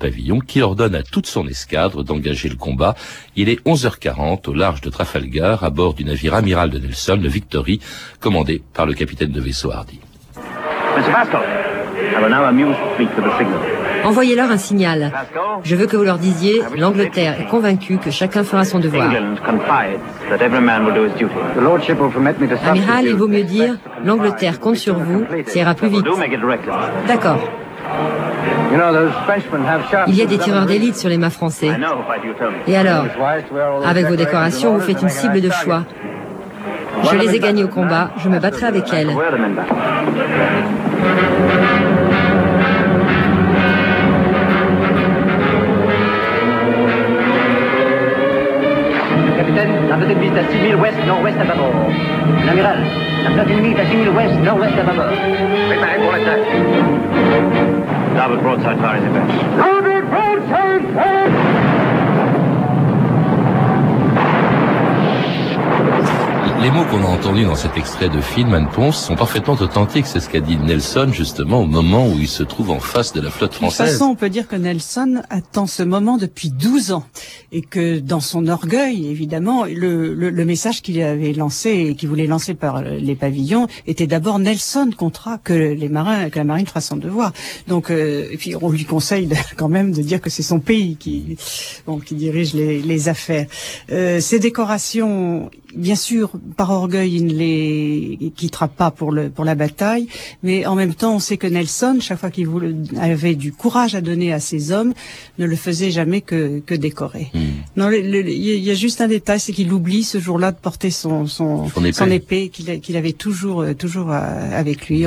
qui 0.46 0.62
ordonne 0.62 0.96
à 0.96 1.04
toute 1.04 1.28
son 1.28 1.48
escadre 1.48 2.04
d'engager 2.04 2.50
le 2.50 2.56
combat. 2.56 2.96
Il 3.36 3.50
est 3.50 3.64
11h40 3.66 4.50
au 4.50 4.54
large 4.54 4.82
de 4.82 4.90
Trafalgar 4.90 5.64
à 5.64 5.70
bord 5.70 5.94
du 5.94 6.04
navire 6.04 6.34
amiral 6.34 6.70
de 6.70 6.80
Nelson, 6.80 7.20
le 7.22 7.30
Victory, 7.30 7.80
commandé 8.20 8.62
par 8.74 8.86
le 8.86 8.94
capitaine 8.94 9.32
de 9.32 9.42
vaisseau 9.42 9.72
Hardy. 9.72 10.00
Envoyez-leur 14.04 14.52
un 14.52 14.58
signal. 14.58 15.12
Je 15.64 15.76
veux 15.76 15.86
que 15.86 15.98
vous 15.98 16.04
leur 16.04 16.18
disiez, 16.18 16.62
l'Angleterre 16.78 17.42
est 17.42 17.46
convaincue 17.46 17.98
que 17.98 18.12
chacun 18.12 18.44
fera 18.44 18.64
son 18.64 18.80
devoir. 18.80 19.10
Amiral, 22.66 23.06
il 23.06 23.16
vaut 23.16 23.28
mieux 23.28 23.44
dire, 23.44 23.78
l'Angleterre 24.04 24.60
compte 24.60 24.78
sur 24.78 24.98
vous, 24.98 25.26
ça 25.46 25.60
ira 25.60 25.74
plus 25.74 25.90
vite. 25.90 26.06
D'accord. 27.08 27.40
Il 30.08 30.16
y 30.16 30.22
a 30.22 30.26
des 30.26 30.38
tireurs 30.38 30.66
d'élite 30.66 30.96
sur 30.96 31.10
les 31.10 31.18
mâts 31.18 31.30
français. 31.30 31.72
Et 32.68 32.78
alors, 32.78 33.06
avec 33.86 34.06
vos 34.08 34.16
décorations, 34.16 34.74
vous 34.74 34.82
faites 34.82 35.02
une 35.02 35.10
cible 35.10 35.42
de 35.42 35.50
choix. 35.50 35.84
Je 37.04 37.16
les 37.16 37.36
ai 37.36 37.40
gagnés 37.40 37.64
au 37.64 37.68
combat, 37.68 38.12
je 38.18 38.30
me 38.30 38.40
battrai 38.40 38.66
avec 38.66 38.92
elles. 38.92 39.12
Capitaine, 49.38 49.88
la 49.90 49.96
ennemie 49.96 50.28
est 50.28 50.40
à 50.40 50.50
6000 50.50 50.76
ouest, 50.76 50.98
nord-ouest 51.06 51.38
à 51.40 51.46
bâbord. 51.46 51.74
L'amiral, 52.46 52.84
la 53.24 53.32
flotte 53.32 53.50
ennemie 53.52 53.72
est 53.72 53.80
à 53.80 53.86
6000 53.86 54.10
ouest, 54.10 54.34
nord-ouest 54.44 54.74
à 54.80 54.84
bâbord. 54.84 55.06
Préparez 55.68 55.98
pour 56.02 56.12
l'attaque. 56.12 56.46
Starboard 58.14 58.42
broadside 58.42 58.80
fire 58.80 58.98
is 58.98 59.77
Les 66.68 66.74
mots 66.74 66.84
qu'on 66.92 67.02
a 67.02 67.08
entendus 67.08 67.46
dans 67.46 67.56
cet 67.56 67.78
extrait 67.78 68.10
de 68.10 68.20
film, 68.20 68.54
Anne 68.54 68.68
Ponce, 68.68 69.06
sont 69.06 69.16
parfaitement 69.16 69.54
authentiques. 69.54 70.06
C'est 70.06 70.20
ce 70.20 70.28
qu'a 70.28 70.42
dit 70.42 70.58
Nelson, 70.58 71.08
justement, 71.14 71.62
au 71.62 71.66
moment 71.66 72.10
où 72.10 72.20
il 72.20 72.28
se 72.28 72.44
trouve 72.44 72.72
en 72.72 72.82
face 72.82 73.14
de 73.14 73.22
la 73.22 73.30
flotte 73.30 73.54
française. 73.54 73.86
De 73.88 73.92
toute 73.92 74.00
façon, 74.00 74.12
on 74.12 74.16
peut 74.16 74.30
dire 74.30 74.50
que 74.50 74.58
Nelson 74.58 75.22
attend 75.30 75.66
ce 75.66 75.82
moment 75.82 76.18
depuis 76.18 76.50
12 76.50 76.92
ans. 76.92 77.06
Et 77.54 77.62
que 77.62 78.00
dans 78.00 78.20
son 78.20 78.48
orgueil, 78.50 79.08
évidemment, 79.08 79.64
le, 79.64 80.14
le, 80.14 80.30
le 80.30 80.46
message 80.46 80.82
qu'il 80.82 81.02
avait 81.02 81.32
lancé 81.32 81.70
et 81.70 81.96
qu'il 81.96 82.10
voulait 82.10 82.28
lancer 82.28 82.54
par 82.54 82.82
les 82.82 83.16
pavillons 83.16 83.68
était 83.86 84.06
d'abord 84.06 84.38
Nelson 84.38 84.90
contrat 84.98 85.38
que 85.38 85.54
les 85.54 85.88
marins, 85.88 86.30
que 86.30 86.38
la 86.38 86.44
marine 86.44 86.68
fera 86.68 86.82
son 86.82 86.98
devoir. 86.98 87.32
Donc, 87.70 87.92
euh, 87.92 88.28
et 88.30 88.36
puis 88.36 88.56
on 88.62 88.70
lui 88.70 88.84
conseille 88.84 89.30
quand 89.56 89.70
même 89.70 89.94
de 89.94 90.02
dire 90.02 90.20
que 90.20 90.30
c'est 90.30 90.44
son 90.44 90.60
pays 90.60 90.98
qui, 90.98 91.38
bon, 91.86 92.00
qui 92.00 92.15
dirige 92.15 92.54
les, 92.54 92.82
les 92.82 93.08
affaires. 93.08 93.46
Euh, 93.89 94.20
ces 94.20 94.39
décorations, 94.39 95.50
bien 95.75 95.95
sûr, 95.95 96.32
par 96.56 96.71
orgueil, 96.71 97.15
il 97.15 97.25
ne 97.27 97.34
les 97.34 98.32
quittera 98.36 98.67
pas 98.67 98.91
pour, 98.91 99.12
le, 99.12 99.30
pour 99.30 99.45
la 99.45 99.56
bataille, 99.56 100.08
mais 100.43 100.65
en 100.65 100.75
même 100.75 100.93
temps, 100.93 101.15
on 101.15 101.19
sait 101.19 101.38
que 101.38 101.47
Nelson, 101.47 101.97
chaque 102.01 102.19
fois 102.19 102.32
qu'il 102.32 102.47
avait 102.99 103.36
du 103.36 103.51
courage 103.51 103.95
à 103.95 104.01
donner 104.01 104.34
à 104.34 104.39
ses 104.39 104.71
hommes, 104.71 104.93
ne 105.39 105.45
le 105.45 105.56
faisait 105.56 105.91
jamais 105.91 106.21
que, 106.21 106.60
que 106.60 106.75
décorer. 106.75 107.30
Hmm. 107.34 107.39
Non, 107.75 107.91
il 107.91 108.38
y 108.38 108.71
a 108.71 108.75
juste 108.75 109.01
un 109.01 109.08
détail, 109.08 109.39
c'est 109.39 109.53
qu'il 109.53 109.71
oublie 109.71 110.03
ce 110.03 110.19
jour-là 110.19 110.51
de 110.51 110.58
porter 110.58 110.91
son, 110.91 111.27
son, 111.27 111.69
son 111.69 112.12
épée, 112.12 112.49
qu'il 112.49 112.97
avait 112.97 113.13
toujours, 113.13 113.65
toujours 113.77 114.12
euh, 114.12 114.60
avec 114.60 114.88
lui 114.88 115.06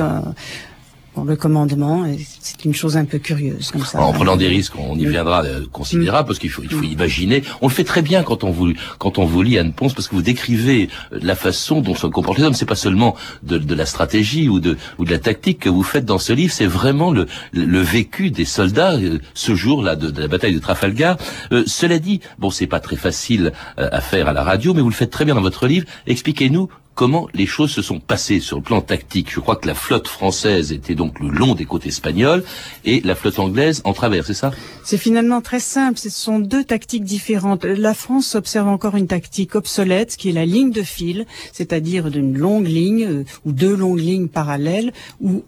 le 1.17 1.35
commandement. 1.35 2.05
C'est 2.39 2.65
une 2.65 2.73
chose 2.73 2.97
un 2.97 3.05
peu 3.05 3.19
curieuse 3.19 3.71
comme 3.71 3.83
ça. 3.83 4.01
En 4.01 4.13
prenant 4.13 4.37
des 4.37 4.47
risques, 4.47 4.73
on 4.77 4.97
y 4.97 5.05
viendra 5.05 5.43
euh, 5.43 5.65
considérable 5.71 6.27
parce 6.27 6.39
qu'il 6.39 6.49
faut, 6.49 6.63
il 6.63 6.69
faut 6.69 6.83
imaginer. 6.83 7.43
On 7.61 7.67
le 7.67 7.73
fait 7.73 7.83
très 7.83 8.01
bien 8.01 8.23
quand 8.23 8.43
on 8.43 8.51
vous 8.51 8.73
quand 8.97 9.17
on 9.17 9.25
vous 9.25 9.41
lit 9.41 9.57
Anne 9.57 9.73
Ponce 9.73 9.93
parce 9.93 10.07
que 10.07 10.15
vous 10.15 10.21
décrivez 10.21 10.89
euh, 11.11 11.19
la 11.21 11.35
façon 11.35 11.81
dont 11.81 11.95
se 11.95 12.07
comportent 12.07 12.37
les 12.37 12.45
hommes. 12.45 12.53
C'est 12.53 12.65
pas 12.65 12.75
seulement 12.75 13.15
de, 13.43 13.57
de, 13.57 13.75
la 13.75 13.85
stratégie 13.85 14.47
ou 14.49 14.59
de 14.59 14.77
ou 14.97 15.05
de 15.05 15.11
la 15.11 15.19
tactique 15.19 15.59
que 15.59 15.69
vous 15.69 15.83
faites 15.83 16.05
dans 16.05 16.19
ce 16.19 16.33
livre. 16.33 16.53
C'est 16.53 16.65
vraiment 16.65 17.11
le, 17.11 17.27
le 17.53 17.81
vécu 17.81 18.31
des 18.31 18.45
soldats 18.45 18.93
euh, 18.93 19.19
ce 19.33 19.53
jour-là 19.53 19.95
de, 19.95 20.09
de, 20.09 20.21
la 20.21 20.27
bataille 20.27 20.53
de 20.53 20.59
Trafalgar. 20.59 21.17
cela 21.65 21.99
dit, 21.99 22.21
bon, 22.39 22.49
c'est 22.49 22.67
pas 22.67 22.79
très 22.79 22.95
facile 22.95 23.51
à 23.77 24.01
faire 24.01 24.27
à 24.27 24.33
la 24.33 24.43
radio, 24.43 24.73
mais 24.73 24.81
vous 24.81 24.89
le 24.89 24.95
faites 24.95 25.11
très 25.11 25.25
bien 25.25 25.35
dans 25.35 25.41
votre 25.41 25.67
livre. 25.67 25.85
Expliquez-nous 26.07 26.69
comment 26.95 27.27
les 27.33 27.45
choses 27.45 27.71
se 27.71 27.81
sont 27.81 27.99
passées 27.99 28.39
sur 28.39 28.57
le 28.57 28.63
plan 28.63 28.81
tactique? 28.81 29.31
Je 29.31 29.39
crois 29.39 29.55
que 29.55 29.67
la 29.67 29.73
flotte 29.73 30.07
française 30.07 30.71
était 30.71 30.95
donc 30.95 31.19
le 31.19 31.29
long 31.29 31.55
des 31.55 31.65
côtes 31.65 31.85
espagnoles 31.85 32.43
et 32.85 33.01
la 33.01 33.15
flotte 33.15 33.39
anglaise 33.39 33.81
en 33.85 33.93
travers, 33.93 34.25
c'est 34.25 34.33
ça? 34.33 34.51
C'est 34.83 34.97
finalement 34.97 35.41
très 35.41 35.59
simple. 35.59 35.97
Ce 35.97 36.09
sont 36.09 36.39
deux 36.39 36.63
tactiques 36.63 37.03
différentes. 37.03 37.65
La 37.65 37.93
France 37.93 38.35
observe 38.35 38.67
encore 38.67 38.95
une 38.95 39.07
tactique 39.07 39.55
obsolète, 39.55 40.17
qui 40.17 40.29
est 40.29 40.33
la 40.33 40.45
ligne 40.45 40.71
de 40.71 40.83
fil, 40.83 41.25
c'est-à-dire 41.53 42.09
d'une 42.09 42.37
longue 42.37 42.67
ligne 42.67 43.05
euh, 43.05 43.23
ou 43.45 43.51
deux 43.51 43.75
longues 43.75 43.99
lignes 43.99 44.27
parallèles 44.27 44.93
où 45.21 45.43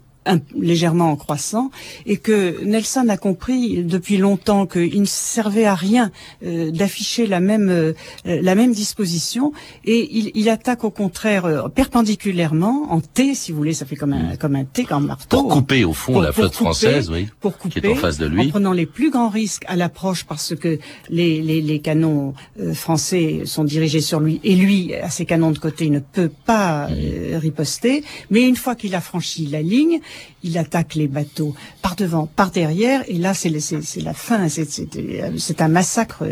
légèrement 0.56 1.10
en 1.10 1.16
croissant, 1.16 1.70
et 2.06 2.16
que 2.16 2.62
Nelson 2.64 3.06
a 3.08 3.16
compris 3.16 3.84
depuis 3.84 4.16
longtemps 4.16 4.66
qu'il 4.66 5.00
ne 5.00 5.06
servait 5.06 5.66
à 5.66 5.74
rien 5.74 6.10
euh, 6.44 6.70
d'afficher 6.70 7.26
la 7.26 7.40
même 7.40 7.68
euh, 7.68 7.92
la 8.24 8.54
même 8.54 8.72
disposition, 8.72 9.52
et 9.84 10.08
il, 10.10 10.30
il 10.34 10.48
attaque 10.48 10.84
au 10.84 10.90
contraire 10.90 11.44
euh, 11.44 11.68
perpendiculairement 11.68 12.86
en 12.90 13.00
T, 13.00 13.34
si 13.34 13.52
vous 13.52 13.58
voulez, 13.58 13.74
ça 13.74 13.86
fait 13.86 13.96
comme 13.96 14.12
un 14.12 14.36
comme 14.36 14.56
un 14.56 14.64
T, 14.64 14.84
comme 14.84 15.04
un 15.04 15.06
marteau. 15.06 15.42
Pour 15.42 15.48
couper 15.48 15.84
au 15.84 15.92
fond 15.92 16.20
la 16.20 16.32
flotte 16.32 16.54
française, 16.54 17.10
oui, 17.10 17.28
pour 17.40 17.58
couper, 17.58 17.80
qui 17.80 17.86
est 17.86 17.90
en 17.90 17.96
face 17.96 18.18
de 18.18 18.26
lui, 18.26 18.46
en 18.46 18.48
prenant 18.48 18.72
les 18.72 18.86
plus 18.86 19.10
grands 19.10 19.28
risques 19.28 19.64
à 19.66 19.76
l'approche 19.76 20.24
parce 20.24 20.54
que 20.54 20.78
les 21.10 21.42
les, 21.42 21.60
les 21.60 21.80
canons 21.80 22.34
français 22.72 23.42
sont 23.44 23.64
dirigés 23.64 24.00
sur 24.00 24.20
lui, 24.20 24.40
et 24.44 24.54
lui, 24.56 24.94
à 24.94 25.10
ses 25.10 25.26
canons 25.26 25.50
de 25.50 25.58
côté, 25.58 25.86
il 25.86 25.92
ne 25.92 26.00
peut 26.00 26.30
pas 26.46 26.88
riposter, 27.34 28.04
mais 28.30 28.42
une 28.42 28.56
fois 28.56 28.74
qu'il 28.74 28.94
a 28.94 29.00
franchi 29.00 29.46
la 29.46 29.62
ligne, 29.62 30.00
il 30.42 30.58
attaque 30.58 30.94
les 30.94 31.08
bateaux 31.08 31.54
par 31.82 31.96
devant, 31.96 32.26
par 32.26 32.50
derrière, 32.50 33.02
et 33.08 33.14
là 33.14 33.34
c'est 33.34 33.50
la 33.50 34.14
fin, 34.14 34.48
c'est 34.48 35.60
un 35.60 35.68
massacre 35.68 36.24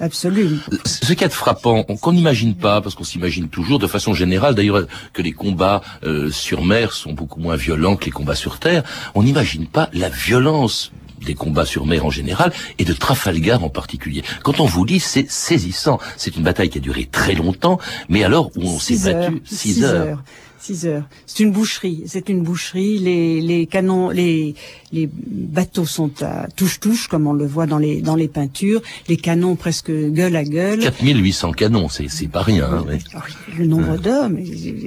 absolu. 0.00 0.58
Ce 0.84 1.12
qui 1.12 1.24
est 1.24 1.28
frappant, 1.28 1.84
qu'on 1.84 2.12
n'imagine 2.12 2.54
pas, 2.54 2.80
parce 2.80 2.94
qu'on 2.94 3.04
s'imagine 3.04 3.48
toujours 3.48 3.78
de 3.78 3.86
façon 3.86 4.14
générale, 4.14 4.54
d'ailleurs 4.54 4.86
que 5.12 5.22
les 5.22 5.32
combats 5.32 5.82
euh, 6.04 6.30
sur 6.30 6.64
mer 6.64 6.92
sont 6.92 7.12
beaucoup 7.12 7.40
moins 7.40 7.56
violents 7.56 7.96
que 7.96 8.06
les 8.06 8.10
combats 8.10 8.34
sur 8.34 8.58
terre, 8.58 8.82
on 9.14 9.22
n'imagine 9.22 9.66
pas 9.66 9.88
la 9.92 10.08
violence 10.08 10.92
des 11.24 11.34
combats 11.34 11.66
sur 11.66 11.86
mer 11.86 12.04
en 12.04 12.10
général 12.10 12.52
et 12.78 12.84
de 12.84 12.92
Trafalgar 12.92 13.62
en 13.62 13.68
particulier. 13.68 14.22
Quand 14.42 14.60
on 14.60 14.64
vous 14.64 14.84
lit, 14.84 15.00
c'est 15.00 15.30
saisissant. 15.30 15.98
C'est 16.16 16.36
une 16.36 16.42
bataille 16.42 16.68
qui 16.68 16.78
a 16.78 16.80
duré 16.80 17.08
très 17.10 17.34
longtemps, 17.34 17.78
mais 18.08 18.24
alors 18.24 18.50
où 18.56 18.62
on 18.62 18.78
s'est 18.78 19.12
battu 19.12 19.40
six, 19.44 19.84
heures. 19.84 20.22
6 20.62 20.86
heures. 20.86 21.08
C'est 21.26 21.42
une 21.42 21.50
boucherie. 21.50 22.04
C'est 22.06 22.28
une 22.28 22.42
boucherie. 22.42 22.98
Les, 22.98 23.40
les 23.40 23.66
canons, 23.66 24.10
les, 24.10 24.54
les 24.92 25.10
bateaux 25.12 25.86
sont 25.86 26.10
à 26.22 26.46
touche-touche, 26.54 27.08
comme 27.08 27.26
on 27.26 27.32
le 27.32 27.46
voit 27.46 27.66
dans 27.66 27.78
les, 27.78 28.00
dans 28.00 28.14
les 28.14 28.28
peintures. 28.28 28.80
Les 29.08 29.16
canons 29.16 29.56
presque 29.56 29.90
gueule 29.90 30.36
à 30.36 30.44
gueule. 30.44 30.78
4800 30.78 31.52
canons, 31.52 31.88
c'est, 31.88 32.08
c'est 32.08 32.28
pas 32.28 32.42
rien. 32.42 32.70
Hein, 32.70 32.86
ah 33.14 33.22
le 33.58 33.66
nombre 33.66 33.96
d'hommes, 33.96 34.38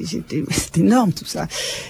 c'était, 0.06 0.44
c'était 0.50 0.80
énorme 0.80 1.12
tout 1.12 1.26
ça. 1.26 1.48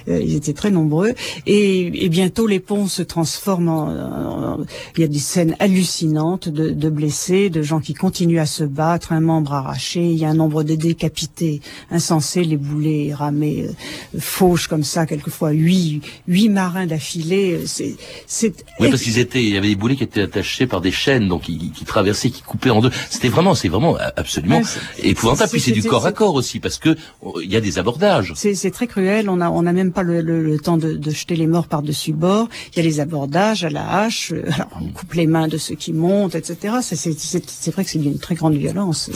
Euh, 0.08 0.20
ils 0.20 0.36
étaient 0.36 0.54
très 0.54 0.72
nombreux. 0.72 1.14
Et, 1.46 2.06
et 2.06 2.10
bientôt 2.10 2.48
les 2.48 2.60
ponts 2.60 2.88
se 2.88 3.04
transforment 3.04 3.70
en, 3.70 4.66
Il 4.98 5.02
y 5.02 5.04
a 5.04 5.08
des 5.08 5.20
scènes 5.20 5.56
hallucinantes 5.60 6.50
de, 6.50 6.72
de 6.72 6.90
blessés, 6.90 7.52
de 7.52 7.62
gens 7.62 7.80
qui 7.80 7.94
continuent 7.94 8.40
à 8.40 8.48
se 8.48 8.64
battre, 8.64 9.14
un 9.14 9.22
membre 9.22 9.54
arraché. 9.54 10.04
Il 10.04 10.18
y 10.18 10.26
a 10.26 10.30
un 10.30 10.36
nombre 10.36 10.64
de 10.64 10.74
décapités 10.74 11.62
insensés, 11.92 12.44
les 12.44 12.58
boulets 12.58 13.14
ramés 13.14 13.68
euh, 13.68 13.75
fauche 14.20 14.68
comme 14.68 14.84
ça, 14.84 15.06
quelquefois 15.06 15.52
huit, 15.52 16.02
huit 16.28 16.50
marins 16.50 16.86
d'affilée. 16.86 17.62
C'est, 17.66 17.96
c'est. 18.28 18.54
Oui, 18.80 18.90
parce 18.90 19.02
qu'ils 19.02 19.20
étaient, 19.20 19.44
il 19.44 19.54
y 19.54 19.58
avait 19.58 19.70
des 19.70 19.76
boulets 19.76 19.96
qui 19.96 20.04
étaient 20.04 20.22
attachés 20.22 20.68
par 20.68 20.82
des 20.82 20.92
chaînes, 20.92 21.28
donc 21.28 21.44
qui, 21.44 21.72
qui 21.72 21.86
traversaient, 21.86 22.30
qui 22.30 22.42
coupaient 22.42 22.70
en 22.70 22.82
deux. 22.82 22.92
C'était 23.10 23.30
vraiment, 23.30 23.56
c'est 23.56 23.70
vraiment 23.70 23.98
absolument 24.16 24.62
épouvantable. 25.00 25.52
Puis 25.52 25.62
c'est 25.62 25.72
du 25.72 25.84
corps 25.84 26.06
à 26.06 26.12
corps 26.12 26.36
aussi, 26.36 26.60
parce 26.60 26.78
que 26.78 26.96
oh, 27.22 27.40
il 27.42 27.52
y 27.52 27.56
a 27.56 27.62
des 27.62 27.80
abordages. 27.80 28.34
C'est 28.36 28.72
très 28.72 28.88
cruel. 28.88 29.30
On 29.30 29.42
a, 29.42 29.50
on 29.50 29.66
a 29.66 29.74
même 29.74 29.92
pas 29.92 30.04
le, 30.04 30.22
le, 30.22 30.60
temps 30.60 30.78
de, 30.78 30.94
de, 30.94 31.12
jeter 31.12 31.36
les 31.36 31.48
morts 31.48 31.68
par-dessus 31.68 32.14
bord. 32.14 32.48
Il 32.74 32.78
y 32.78 32.80
a 32.80 32.84
les 32.84 33.00
abordages 33.00 33.64
à 33.64 33.70
la 33.70 34.02
hache. 34.02 34.32
Euh, 34.32 34.44
alors, 34.54 34.70
on 34.82 34.88
coupe 34.90 35.14
les 35.14 35.28
mains 35.28 35.48
de 35.48 35.58
ceux 35.58 35.76
qui 35.76 35.94
montent, 35.94 36.36
etc. 36.36 36.76
C'est 36.82 37.72
vrai 37.72 37.84
que 37.84 37.90
c'est 37.90 38.00
d'une 38.00 38.20
très 38.20 38.36
grande 38.36 38.56
violence. 38.56 39.10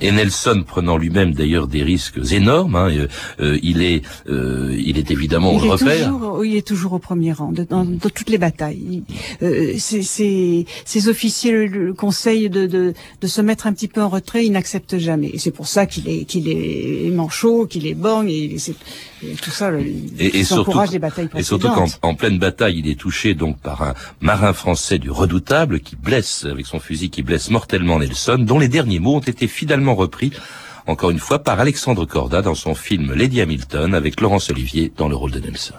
Et 0.00 0.10
Nelson 0.10 0.64
prenant 0.66 0.96
lui-même 0.96 1.32
d'ailleurs 1.34 1.66
des 1.66 1.82
risques 1.82 2.20
énormes. 2.32 2.76
Hein, 2.76 3.06
euh, 3.40 3.58
il 3.62 3.82
est, 3.82 4.02
euh, 4.28 4.76
il 4.78 4.98
est 4.98 5.10
évidemment 5.10 5.52
il 5.52 5.68
au 5.68 5.72
repère. 5.72 6.10
Toujours, 6.10 6.44
il 6.44 6.56
est 6.56 6.66
toujours 6.66 6.92
au 6.92 6.98
premier 6.98 7.32
rang 7.32 7.52
dans, 7.52 7.86
toutes 7.98 8.30
les 8.30 8.38
batailles. 8.38 9.02
Euh, 9.42 9.74
ces 9.78 11.08
officiers 11.08 11.66
le, 11.66 11.92
conseillent 11.92 12.50
de, 12.50 12.66
de, 12.66 12.94
de, 13.20 13.26
se 13.26 13.40
mettre 13.40 13.66
un 13.66 13.72
petit 13.72 13.88
peu 13.88 14.02
en 14.02 14.08
retrait, 14.08 14.44
il 14.44 14.52
n'accepte 14.52 14.98
jamais. 14.98 15.32
C'est 15.38 15.50
pour 15.50 15.66
ça 15.66 15.86
qu'il 15.86 16.08
est, 16.08 16.24
qu'il 16.24 16.48
est 16.48 17.10
manchot, 17.10 17.66
qu'il 17.66 17.86
est 17.86 17.94
borgne, 17.94 18.28
et, 18.28 18.56
tout 19.42 19.50
ça. 19.50 19.70
Et, 20.18 20.38
et 20.38 20.44
surtout, 20.44 20.78
des 20.90 20.98
batailles 20.98 21.28
et 21.36 21.42
surtout 21.42 21.68
qu'en 21.68 21.86
en 22.02 22.14
pleine 22.14 22.38
bataille, 22.38 22.78
il 22.78 22.88
est 22.88 22.98
touché 22.98 23.34
donc 23.34 23.58
par 23.58 23.82
un 23.82 23.94
marin 24.20 24.52
français 24.52 24.98
du 24.98 25.10
redoutable 25.10 25.80
qui 25.80 25.96
blesse 25.96 26.46
avec 26.50 26.66
son 26.66 26.80
fusil, 26.80 27.10
qui 27.10 27.22
blesse 27.22 27.50
mortellement 27.50 27.98
Nelson, 27.98 28.38
dont 28.38 28.58
les 28.58 28.68
derniers 28.68 28.98
mots 28.98 29.16
ont 29.16 29.20
été 29.20 29.46
fidèlement 29.46 29.94
repris 29.94 30.32
encore 30.90 31.10
une 31.10 31.20
fois 31.20 31.38
par 31.38 31.60
Alexandre 31.60 32.04
Corda 32.04 32.42
dans 32.42 32.56
son 32.56 32.74
film 32.74 33.14
Lady 33.14 33.40
Hamilton 33.40 33.94
avec 33.94 34.20
Laurence 34.20 34.50
Olivier 34.50 34.92
dans 34.96 35.08
le 35.08 35.14
rôle 35.14 35.30
de 35.30 35.38
Nelson. 35.38 35.74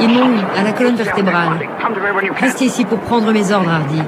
Ils 0.00 0.08
m'ont 0.08 0.34
à 0.58 0.62
la 0.64 0.72
colonne 0.72 0.96
vertébrale. 0.96 1.68
Restez 2.40 2.64
ici 2.64 2.84
pour 2.84 2.98
prendre 2.98 3.32
mes 3.32 3.52
ordres, 3.52 3.70
Hardy. 3.70 4.02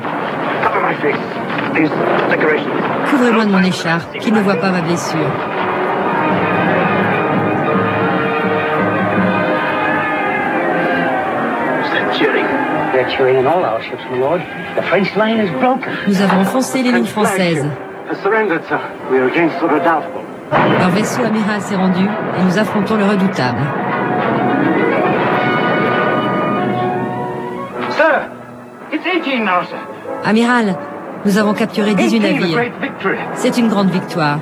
Couvrez-moi 3.09 3.45
de 3.45 3.51
mon 3.51 3.63
écharpe, 3.63 4.19
qu'il 4.19 4.35
ne 4.35 4.41
voit 4.41 4.57
pas 4.57 4.71
ma 4.71 4.81
blessure. 4.81 5.54
Nous 16.07 16.23
avons 16.23 16.41
enfoncé 16.41 16.83
les 16.83 16.93
lignes 16.93 17.07
françaises. 17.07 17.67
Leur 20.79 20.91
vaisseau 20.91 21.25
amiral 21.25 21.61
s'est 21.61 21.77
rendu 21.77 22.05
et 22.05 22.43
nous 22.43 22.59
affrontons 22.59 22.97
le 22.97 23.05
redoutable. 23.05 23.59
Amiral, 30.25 30.77
nous 31.25 31.39
avons 31.39 31.55
capturé 31.55 31.95
18 31.95 32.21
navires. 32.21 32.59
C'est 33.35 33.57
une 33.59 33.69
grande 33.69 33.91
victoire. 33.91 34.39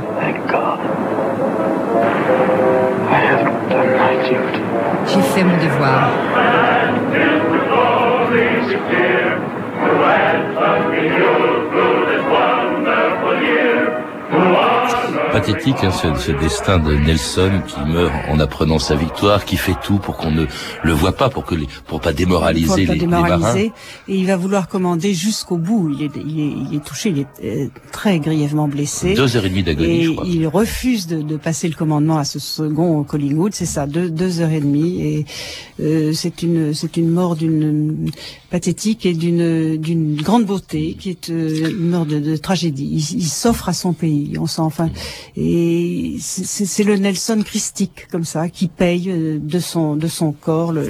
J'ai 5.06 5.22
fait 5.22 5.44
mon 5.44 5.56
devoir. 5.56 6.10
Pathétique 15.32 15.82
hein, 15.82 15.90
ce, 15.90 16.30
destin 16.30 16.78
de 16.78 16.94
Nelson 16.94 17.50
qui 17.66 17.80
meurt 17.80 18.12
en 18.28 18.38
apprenant 18.38 18.78
sa 18.78 18.94
victoire, 18.94 19.46
qui 19.46 19.56
fait 19.56 19.74
tout 19.82 19.96
pour 19.96 20.18
qu'on 20.18 20.30
ne 20.30 20.44
le 20.82 20.92
voit 20.92 21.12
pas, 21.12 21.30
pour 21.30 21.46
que 21.46 21.54
les, 21.54 21.66
pour 21.86 22.02
pas 22.02 22.12
démoraliser, 22.12 22.84
les, 22.84 23.06
marins. 23.06 23.56
Et 23.56 23.72
il 24.08 24.26
va 24.26 24.36
vouloir 24.36 24.68
commander 24.68 25.14
jusqu'au 25.14 25.56
bout. 25.56 25.90
Il 25.98 26.04
est, 26.04 26.10
il 26.16 26.76
est, 26.76 26.84
touché, 26.84 27.08
il 27.08 27.20
est 27.20 27.26
euh, 27.44 27.68
très 27.92 28.20
grièvement 28.20 28.68
blessé. 28.68 29.14
Deux 29.14 29.36
heures 29.36 29.46
et 29.46 29.48
demie 29.48 29.62
d'agonie, 29.62 30.04
je 30.04 30.10
crois. 30.10 30.26
Il 30.28 30.46
refuse 30.46 31.06
de, 31.06 31.22
de, 31.22 31.36
passer 31.38 31.66
le 31.66 31.74
commandement 31.74 32.18
à 32.18 32.24
ce 32.24 32.38
second 32.38 33.02
Collingwood, 33.02 33.54
c'est 33.54 33.66
ça, 33.66 33.86
deux, 33.86 34.10
deux 34.10 34.40
heures 34.42 34.52
et 34.52 34.60
demie. 34.60 35.00
Et 35.00 35.26
euh, 35.80 36.12
c'est 36.12 36.42
une, 36.42 36.74
c'est 36.74 36.98
une 36.98 37.08
mort 37.08 37.36
d'une 37.36 38.10
pathétique 38.52 39.06
et 39.06 39.14
d'une 39.14 39.78
d'une 39.78 40.14
grande 40.14 40.44
beauté, 40.44 40.94
qui 41.00 41.08
est 41.08 41.30
euh, 41.30 41.70
une 41.70 41.88
mort 41.88 42.04
de, 42.04 42.36
tragédie. 42.36 42.90
Il, 43.14 43.24
s'offre 43.24 43.70
à 43.70 43.72
son 43.72 43.94
pays. 43.94 44.36
On 44.38 44.46
sent 44.46 44.60
enfin, 44.60 44.90
et 45.36 46.16
c'est 46.20 46.84
le 46.84 46.96
Nelson 46.96 47.42
christique 47.44 48.08
comme 48.12 48.24
ça 48.24 48.50
qui 48.50 48.68
paye 48.68 49.10
euh, 49.10 49.38
de 49.40 49.58
son 49.58 49.96
de 49.96 50.06
son 50.06 50.32
corps 50.32 50.72
le, 50.72 50.84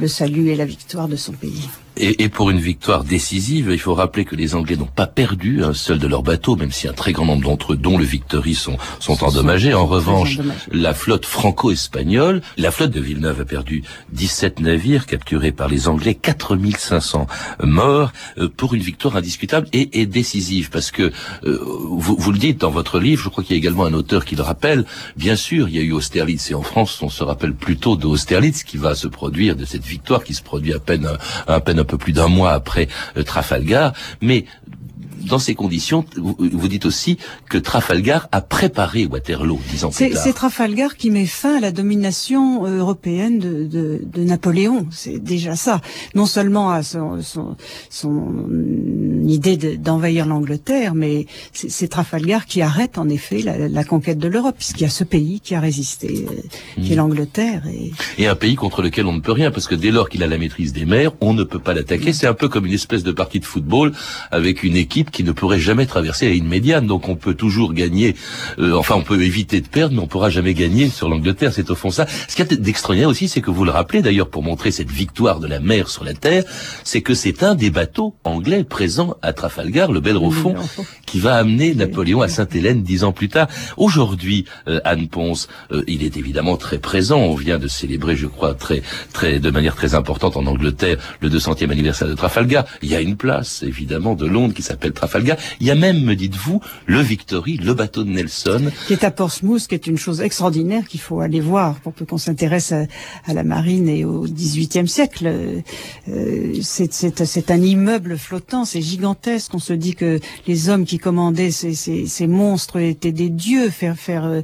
le 0.00 0.08
salut 0.08 0.50
et 0.50 0.54
la 0.54 0.66
victoire 0.66 1.08
de 1.08 1.16
son 1.16 1.32
pays. 1.32 1.66
Et, 1.96 2.22
et, 2.22 2.28
pour 2.30 2.48
une 2.48 2.58
victoire 2.58 3.04
décisive, 3.04 3.68
il 3.70 3.78
faut 3.78 3.94
rappeler 3.94 4.24
que 4.24 4.34
les 4.34 4.54
Anglais 4.54 4.76
n'ont 4.76 4.86
pas 4.86 5.06
perdu 5.06 5.62
un 5.62 5.74
seul 5.74 5.98
de 5.98 6.06
leurs 6.06 6.22
bateaux, 6.22 6.56
même 6.56 6.72
si 6.72 6.88
un 6.88 6.94
très 6.94 7.12
grand 7.12 7.26
nombre 7.26 7.42
d'entre 7.42 7.74
eux, 7.74 7.76
dont 7.76 7.98
le 7.98 8.04
Victory, 8.04 8.54
sont, 8.54 8.78
sont 8.98 9.22
endommagés. 9.22 9.74
En 9.74 9.86
revanche, 9.86 10.38
la 10.70 10.94
flotte 10.94 11.26
franco-espagnole, 11.26 12.40
la 12.56 12.70
flotte 12.70 12.92
de 12.92 13.00
Villeneuve 13.00 13.42
a 13.42 13.44
perdu 13.44 13.82
17 14.12 14.60
navires 14.60 15.04
capturés 15.04 15.52
par 15.52 15.68
les 15.68 15.86
Anglais, 15.86 16.14
4500 16.14 17.26
morts, 17.62 18.12
euh, 18.38 18.48
pour 18.48 18.72
une 18.72 18.82
victoire 18.82 19.16
indiscutable 19.16 19.68
et, 19.74 20.00
et 20.00 20.06
décisive. 20.06 20.70
Parce 20.70 20.90
que, 20.90 21.12
euh, 21.44 21.58
vous, 21.62 22.16
vous, 22.18 22.32
le 22.32 22.38
dites 22.38 22.58
dans 22.58 22.70
votre 22.70 23.00
livre, 23.00 23.22
je 23.22 23.28
crois 23.28 23.44
qu'il 23.44 23.54
y 23.54 23.58
a 23.58 23.60
également 23.60 23.84
un 23.84 23.92
auteur 23.92 24.24
qui 24.24 24.34
le 24.34 24.42
rappelle, 24.42 24.86
bien 25.16 25.36
sûr, 25.36 25.68
il 25.68 25.76
y 25.76 25.78
a 25.78 25.82
eu 25.82 25.92
Austerlitz, 25.92 26.50
et 26.50 26.54
en 26.54 26.62
France, 26.62 27.02
on 27.02 27.10
se 27.10 27.22
rappelle 27.22 27.52
plutôt 27.54 27.96
d'Austerlitz 27.96 28.64
qui 28.64 28.78
va 28.78 28.94
se 28.94 29.08
produire, 29.08 29.56
de 29.56 29.66
cette 29.66 29.84
victoire 29.84 30.24
qui 30.24 30.32
se 30.32 30.42
produit 30.42 30.72
à 30.72 30.78
peine, 30.78 31.06
à 31.46 31.60
peine 31.60 31.81
un 31.82 31.84
peu 31.84 31.98
plus 31.98 32.12
d'un 32.12 32.28
mois 32.28 32.52
après 32.52 32.88
euh, 33.16 33.22
Trafalgar, 33.22 33.92
mais 34.20 34.46
dans 35.26 35.38
ces 35.38 35.54
conditions, 35.54 36.04
vous, 36.16 36.68
dites 36.68 36.86
aussi 36.86 37.18
que 37.48 37.58
Trafalgar 37.58 38.28
a 38.32 38.40
préparé 38.40 39.06
Waterloo 39.06 39.60
tard. 39.80 39.90
C'est 39.92 40.32
Trafalgar 40.32 40.96
qui 40.96 41.10
met 41.10 41.26
fin 41.26 41.56
à 41.56 41.60
la 41.60 41.72
domination 41.72 42.66
euh, 42.66 42.78
européenne 42.78 43.38
de, 43.38 43.64
de, 43.64 44.00
de 44.04 44.22
Napoléon. 44.22 44.86
C'est 44.90 45.18
déjà 45.18 45.56
ça. 45.56 45.80
Non 46.14 46.26
seulement 46.26 46.70
à 46.70 46.82
son, 46.82 47.22
son, 47.22 47.56
son 47.90 48.46
idée 49.26 49.56
d'envahir 49.76 50.26
l'Angleterre, 50.26 50.94
mais 50.94 51.26
c'est 51.52 51.88
Trafalgar 51.88 52.46
qui 52.46 52.62
arrête 52.62 52.98
en 52.98 53.08
effet 53.08 53.42
la, 53.42 53.68
la 53.68 53.84
conquête 53.84 54.18
de 54.18 54.28
l'Europe, 54.28 54.56
puisqu'il 54.56 54.82
y 54.82 54.86
a 54.86 54.90
ce 54.90 55.04
pays 55.04 55.40
qui 55.40 55.54
a 55.54 55.60
résisté, 55.60 56.26
euh, 56.28 56.82
qui 56.82 56.92
est 56.92 56.94
hmm. 56.94 56.98
l'Angleterre. 56.98 57.62
Et... 57.72 57.92
et... 58.18 58.26
un 58.26 58.34
pays 58.34 58.56
contre 58.56 58.82
lequel 58.82 59.06
on 59.06 59.12
ne 59.12 59.20
peut 59.20 59.32
rien, 59.32 59.50
parce 59.50 59.68
que 59.68 59.74
dès 59.74 59.90
lors 59.90 60.08
qu'il 60.08 60.22
a 60.22 60.26
la 60.26 60.38
maîtrise 60.38 60.72
des 60.72 60.84
mers, 60.84 61.12
on 61.20 61.34
ne 61.34 61.44
peut 61.44 61.58
pas 61.58 61.74
l'attaquer. 61.74 62.12
C'est 62.12 62.26
un 62.26 62.34
peu 62.34 62.48
comme 62.48 62.66
une 62.66 62.72
espèce 62.72 63.02
de 63.04 63.12
partie 63.12 63.40
de 63.40 63.44
football 63.44 63.92
avec 64.30 64.62
une 64.62 64.76
équipe 64.76 65.10
qui 65.12 65.24
ne 65.24 65.32
pourrait 65.32 65.60
jamais 65.60 65.86
traverser 65.86 66.26
la 66.26 66.32
ligne 66.32 66.48
médiane. 66.48 66.86
Donc 66.86 67.08
on 67.08 67.16
peut 67.16 67.34
toujours 67.34 67.74
gagner, 67.74 68.16
euh, 68.58 68.74
enfin 68.76 68.96
on 68.96 69.02
peut 69.02 69.22
éviter 69.22 69.60
de 69.60 69.68
perdre, 69.68 69.94
mais 69.94 70.02
on 70.02 70.06
pourra 70.06 70.30
jamais 70.30 70.54
gagner 70.54 70.88
sur 70.88 71.08
l'Angleterre. 71.08 71.52
C'est 71.52 71.70
au 71.70 71.74
fond 71.74 71.90
ça. 71.90 72.06
Ce 72.28 72.34
qui 72.34 72.42
est 72.42 72.54
d'extraordinaire 72.54 73.08
aussi, 73.08 73.28
c'est 73.28 73.40
que 73.40 73.50
vous 73.50 73.64
le 73.64 73.70
rappelez 73.70 74.02
d'ailleurs 74.02 74.28
pour 74.28 74.42
montrer 74.42 74.70
cette 74.70 74.90
victoire 74.90 75.38
de 75.38 75.46
la 75.46 75.60
mer 75.60 75.88
sur 75.88 76.04
la 76.04 76.14
terre, 76.14 76.44
c'est 76.84 77.02
que 77.02 77.14
c'est 77.14 77.42
un 77.42 77.54
des 77.54 77.70
bateaux 77.70 78.14
anglais 78.24 78.64
présents 78.64 79.16
à 79.22 79.32
Trafalgar, 79.32 79.92
le 79.92 80.00
Bellerophon, 80.00 80.54
qui 81.06 81.20
va 81.20 81.36
amener 81.36 81.74
Napoléon 81.74 82.22
à 82.22 82.28
Sainte-Hélène 82.28 82.82
dix 82.82 83.04
ans 83.04 83.12
plus 83.12 83.28
tard. 83.28 83.48
Aujourd'hui, 83.76 84.46
euh, 84.68 84.80
Anne 84.84 85.08
Ponce, 85.08 85.48
euh, 85.70 85.82
il 85.86 86.02
est 86.02 86.16
évidemment 86.16 86.56
très 86.56 86.78
présent. 86.78 87.18
On 87.18 87.34
vient 87.34 87.58
de 87.58 87.68
célébrer, 87.68 88.16
je 88.16 88.26
crois, 88.26 88.54
très, 88.54 88.82
très, 89.12 89.38
de 89.38 89.50
manière 89.50 89.76
très 89.76 89.94
importante 89.94 90.36
en 90.36 90.46
Angleterre 90.46 90.96
le 91.20 91.28
200e 91.28 91.70
anniversaire 91.70 92.08
de 92.08 92.14
Trafalgar. 92.14 92.64
Il 92.82 92.90
y 92.90 92.94
a 92.94 93.00
une 93.00 93.16
place, 93.16 93.62
évidemment, 93.62 94.14
de 94.14 94.26
Londres 94.26 94.54
qui 94.54 94.62
s'appelle 94.62 94.92
Trafalgar. 95.02 95.36
Il 95.58 95.66
y 95.66 95.70
a 95.72 95.74
même, 95.74 96.04
me 96.04 96.14
dites-vous, 96.14 96.60
le 96.86 97.00
Victory, 97.00 97.56
le 97.56 97.74
bateau 97.74 98.04
de 98.04 98.10
Nelson. 98.10 98.70
Qui 98.86 98.92
est 98.92 99.02
à 99.02 99.10
Portsmouth, 99.10 99.66
qui 99.66 99.74
est 99.74 99.88
une 99.88 99.98
chose 99.98 100.20
extraordinaire 100.20 100.86
qu'il 100.86 101.00
faut 101.00 101.18
aller 101.20 101.40
voir 101.40 101.80
pour 101.80 101.92
peu 101.92 102.04
qu'on 102.04 102.18
s'intéresse 102.18 102.70
à, 102.70 102.86
la 103.34 103.42
marine 103.42 103.88
et 103.88 104.04
au 104.04 104.22
XVIIIe 104.22 104.86
siècle. 104.86 105.62
Euh, 106.08 106.52
c'est 106.62 107.50
un 107.50 107.60
immeuble 107.60 108.16
flottant, 108.16 108.64
c'est 108.64 108.80
gigantesque. 108.80 109.52
On 109.54 109.58
se 109.58 109.72
dit 109.72 109.96
que 109.96 110.20
les 110.46 110.68
hommes 110.68 110.84
qui 110.84 110.98
commandaient 110.98 111.50
ces, 111.50 111.74
ces, 111.74 112.06
ces 112.06 112.28
monstres 112.28 112.78
étaient 112.78 113.10
des 113.10 113.28
dieux. 113.28 113.70
Faire, 113.70 113.96
faire, 113.96 114.24
euh, 114.24 114.42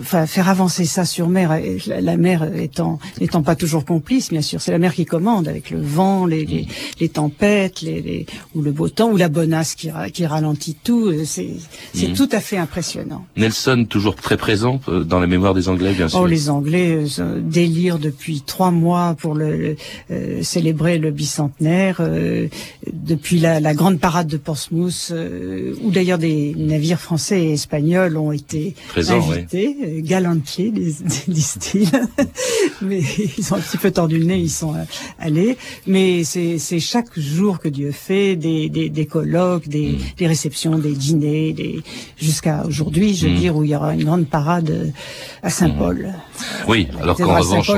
enfin, 0.00 0.24
faire 0.24 0.48
avancer 0.48 0.86
ça 0.86 1.04
sur 1.04 1.28
mer, 1.28 1.60
la, 1.86 2.16
mer 2.16 2.50
étant, 2.56 2.98
étant 3.20 3.42
pas 3.42 3.56
toujours 3.56 3.84
complice, 3.84 4.30
bien 4.30 4.40
sûr. 4.40 4.62
C'est 4.62 4.72
la 4.72 4.78
mer 4.78 4.94
qui 4.94 5.04
commande 5.04 5.48
avec 5.48 5.68
le 5.68 5.82
vent, 5.82 6.24
les, 6.24 6.46
les, 6.46 6.66
les 6.98 7.08
tempêtes, 7.10 7.82
les, 7.82 8.00
les, 8.00 8.26
ou 8.54 8.62
le 8.62 8.72
beau 8.72 8.88
temps, 8.88 9.10
ou 9.10 9.18
la 9.18 9.28
bonasse 9.28 9.74
qui, 9.74 9.90
qui 10.12 10.26
ralentit 10.26 10.76
tout. 10.82 11.12
C'est 11.24 11.48
c'est 11.94 12.08
mm. 12.08 12.14
tout 12.14 12.28
à 12.32 12.40
fait 12.40 12.56
impressionnant. 12.56 13.24
Nelson, 13.36 13.86
toujours 13.88 14.14
très 14.14 14.36
présent 14.36 14.80
euh, 14.88 15.04
dans 15.04 15.20
la 15.20 15.26
mémoire 15.26 15.54
des 15.54 15.68
Anglais, 15.68 15.92
bien 15.92 16.08
sûr. 16.08 16.20
Oh, 16.20 16.26
les 16.26 16.50
Anglais 16.50 17.04
euh, 17.18 17.40
délirent 17.40 17.98
depuis 17.98 18.42
trois 18.42 18.70
mois 18.70 19.16
pour 19.18 19.34
le, 19.34 19.76
euh, 20.10 20.42
célébrer 20.42 20.98
le 20.98 21.10
bicentenaire. 21.10 22.00
depuis 22.92 23.38
la, 23.38 23.60
la, 23.60 23.74
grande 23.74 23.98
parade 24.00 24.26
de 24.26 24.36
Portsmouth, 24.36 25.12
où 25.82 25.90
d'ailleurs 25.90 26.18
des 26.18 26.54
navires 26.56 27.00
français 27.00 27.42
et 27.42 27.52
espagnols 27.52 28.16
ont 28.16 28.32
été 28.32 28.74
Présents, 28.88 29.30
invités, 29.30 29.76
oui. 29.80 30.02
galantiers, 30.02 30.70
disent-ils. 31.28 31.88
Mais 32.82 33.00
ils 33.38 33.52
ont 33.52 33.56
un 33.56 33.60
petit 33.60 33.76
peu 33.76 33.90
tordu 33.90 34.18
le 34.18 34.24
nez, 34.24 34.38
ils 34.38 34.50
sont 34.50 34.74
allés. 35.18 35.56
Mais 35.86 36.24
c'est 36.24 36.80
chaque 36.80 37.18
jour 37.18 37.58
que 37.58 37.68
Dieu 37.68 37.92
fait 37.92 38.36
des, 38.36 38.68
des, 38.68 38.88
des 38.88 39.06
colloques, 39.06 39.68
des, 39.68 39.77
mm. 39.86 39.98
des 40.16 40.26
réceptions, 40.26 40.78
des 40.78 40.94
dîners, 40.94 41.52
des 41.52 41.82
jusqu'à 42.16 42.64
aujourd'hui, 42.66 43.14
je 43.14 43.26
veux 43.26 43.34
mm. 43.34 43.38
dire, 43.38 43.56
où 43.56 43.64
il 43.64 43.70
y 43.70 43.76
aura 43.76 43.94
une 43.94 44.04
grande 44.04 44.26
parade 44.26 44.92
à 45.42 45.50
Saint-Paul. 45.50 45.96
Mm. 45.98 46.12
Oui, 46.68 46.88
alors 47.00 47.16
qu'en 47.16 47.38
revanche, 47.38 47.70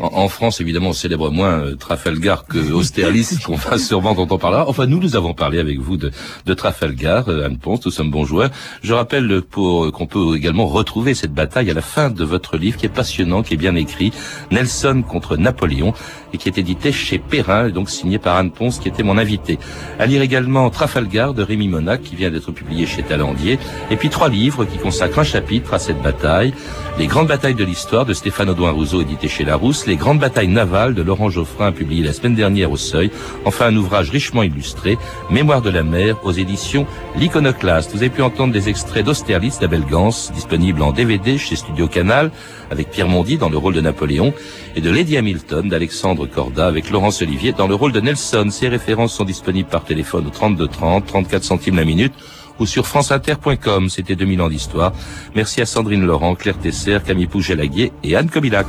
en, 0.00 0.28
France, 0.28 0.60
évidemment, 0.60 0.90
on 0.90 0.92
célèbre 0.92 1.30
moins 1.30 1.60
euh, 1.60 1.76
Trafalgar 1.76 2.46
que 2.46 2.58
Austerlitz, 2.72 3.38
qu'on 3.44 3.56
va 3.56 3.78
sûrement 3.78 4.14
dont 4.14 4.28
on 4.30 4.38
parlera. 4.38 4.68
Enfin, 4.68 4.86
nous, 4.86 5.00
nous 5.00 5.16
avons 5.16 5.34
parlé 5.34 5.58
avec 5.58 5.78
vous 5.78 5.96
de, 5.96 6.10
de 6.46 6.54
Trafalgar, 6.54 7.28
euh, 7.28 7.46
Anne 7.46 7.58
Ponce, 7.58 7.84
nous 7.84 7.90
sommes 7.90 8.10
bons 8.10 8.24
joueurs. 8.24 8.50
Je 8.82 8.94
rappelle 8.94 9.42
pour 9.42 9.92
qu'on 9.92 10.06
peut 10.06 10.36
également 10.36 10.66
retrouver 10.66 11.14
cette 11.14 11.34
bataille 11.34 11.70
à 11.70 11.74
la 11.74 11.82
fin 11.82 12.10
de 12.10 12.24
votre 12.24 12.56
livre, 12.56 12.76
qui 12.76 12.86
est 12.86 12.90
passionnant, 12.90 13.42
qui 13.42 13.54
est 13.54 13.58
bien 13.58 13.74
écrit, 13.74 14.12
Nelson 14.50 15.02
contre 15.06 15.36
Napoléon, 15.36 15.92
et 16.32 16.38
qui 16.38 16.48
est 16.48 16.58
édité 16.58 16.92
chez 16.92 17.18
Perrin, 17.18 17.68
et 17.68 17.72
donc 17.72 17.90
signé 17.90 18.18
par 18.18 18.36
Anne 18.36 18.50
Ponce, 18.50 18.78
qui 18.78 18.88
était 18.88 19.02
mon 19.02 19.18
invité. 19.18 19.58
À 19.98 20.06
lire 20.06 20.22
également 20.22 20.70
Trafalgar 20.70 21.29
de 21.34 21.42
Rémi 21.42 21.68
Monac, 21.68 22.02
qui 22.02 22.16
vient 22.16 22.30
d'être 22.30 22.52
publié 22.52 22.86
chez 22.86 23.02
Talandier, 23.02 23.58
et 23.90 23.96
puis 23.96 24.08
trois 24.08 24.28
livres 24.28 24.64
qui 24.64 24.78
consacrent 24.78 25.20
un 25.20 25.24
chapitre 25.24 25.74
à 25.74 25.78
cette 25.78 26.02
bataille. 26.02 26.52
Les 26.98 27.06
grandes 27.06 27.28
batailles 27.28 27.54
de 27.54 27.64
l'histoire 27.64 28.04
de 28.04 28.12
Stéphane 28.12 28.50
Audouin 28.50 28.72
Rousseau, 28.72 29.00
édité 29.00 29.28
chez 29.28 29.44
Larousse, 29.44 29.86
les 29.86 29.96
grandes 29.96 30.18
batailles 30.18 30.48
navales 30.48 30.94
de 30.94 31.02
Laurent 31.02 31.30
Geoffrin, 31.30 31.72
publié 31.72 32.04
la 32.04 32.12
semaine 32.12 32.34
dernière 32.34 32.70
au 32.70 32.76
Seuil, 32.76 33.10
enfin 33.44 33.66
un 33.66 33.76
ouvrage 33.76 34.10
richement 34.10 34.42
illustré, 34.42 34.98
Mémoire 35.30 35.62
de 35.62 35.70
la 35.70 35.82
mer, 35.82 36.16
aux 36.24 36.32
éditions 36.32 36.86
L'Iconoclaste. 37.16 37.92
Vous 37.92 37.98
avez 37.98 38.10
pu 38.10 38.22
entendre 38.22 38.52
des 38.52 38.68
extraits 38.68 39.04
d'Austerlitz 39.06 39.60
d'Abel 39.60 39.84
Gans, 39.88 40.30
disponible 40.34 40.82
en 40.82 40.92
DVD 40.92 41.38
chez 41.38 41.56
Studio 41.56 41.88
Canal, 41.88 42.30
avec 42.70 42.90
Pierre 42.90 43.08
Mondy 43.08 43.38
dans 43.38 43.48
le 43.48 43.56
rôle 43.56 43.74
de 43.74 43.80
Napoléon, 43.80 44.34
et 44.76 44.80
de 44.80 44.90
Lady 44.90 45.16
Hamilton 45.16 45.68
d'Alexandre 45.68 46.26
Corda 46.26 46.66
avec 46.66 46.90
Laurence 46.90 47.22
Olivier 47.22 47.52
dans 47.52 47.66
le 47.66 47.74
rôle 47.74 47.92
de 47.92 48.00
Nelson. 48.00 48.48
Ces 48.50 48.68
références 48.68 49.14
sont 49.14 49.24
disponibles 49.24 49.68
par 49.68 49.84
téléphone 49.84 50.26
au 50.26 50.30
32 50.30 50.68
30, 50.68 51.06
34 51.22 51.44
centimes 51.44 51.76
la 51.76 51.84
minute 51.84 52.14
ou 52.58 52.66
sur 52.66 52.86
franceinter.com. 52.86 53.88
C'était 53.88 54.16
2000 54.16 54.42
ans 54.42 54.48
d'histoire. 54.48 54.92
Merci 55.34 55.60
à 55.60 55.66
Sandrine 55.66 56.04
Laurent, 56.04 56.34
Claire 56.34 56.58
Tesser, 56.58 56.98
Camille 57.06 57.26
Pouget-Laguier 57.26 57.92
et 58.02 58.16
Anne 58.16 58.30
Kobilac. 58.30 58.66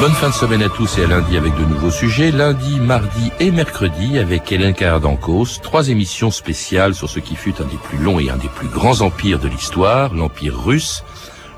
Bonne 0.00 0.12
fin 0.12 0.30
de 0.30 0.34
semaine 0.34 0.62
à 0.62 0.70
tous 0.70 0.96
et 0.96 1.04
à 1.04 1.06
lundi 1.06 1.36
avec 1.36 1.54
de 1.56 1.64
nouveaux 1.66 1.90
sujets. 1.90 2.30
Lundi, 2.30 2.80
mardi 2.80 3.30
et 3.38 3.50
mercredi 3.50 4.18
avec 4.18 4.50
Hélène 4.50 4.72
Cardancos. 4.72 5.60
Trois 5.62 5.90
émissions 5.90 6.30
spéciales 6.30 6.94
sur 6.94 7.10
ce 7.10 7.20
qui 7.20 7.36
fut 7.36 7.60
un 7.60 7.66
des 7.66 7.76
plus 7.76 7.98
longs 7.98 8.18
et 8.18 8.30
un 8.30 8.38
des 8.38 8.48
plus 8.48 8.68
grands 8.68 9.02
empires 9.02 9.38
de 9.38 9.48
l'histoire, 9.48 10.14
l'empire 10.14 10.58
russe. 10.58 11.04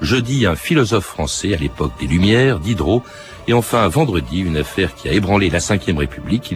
Jeudi, 0.01 0.47
un 0.47 0.57
philosophe 0.57 1.05
français 1.05 1.55
à 1.55 1.57
l'époque 1.57 1.93
des 2.01 2.09
Lumières, 2.09 2.59
Diderot. 2.59 3.05
Et 3.49 3.53
enfin, 3.53 3.87
vendredi, 3.89 4.41
une 4.41 4.57
affaire 4.57 4.95
qui 4.95 5.09
a 5.09 5.13
ébranlé 5.13 5.51
la 5.51 5.59
Ve 5.59 5.99
République. 5.99 6.51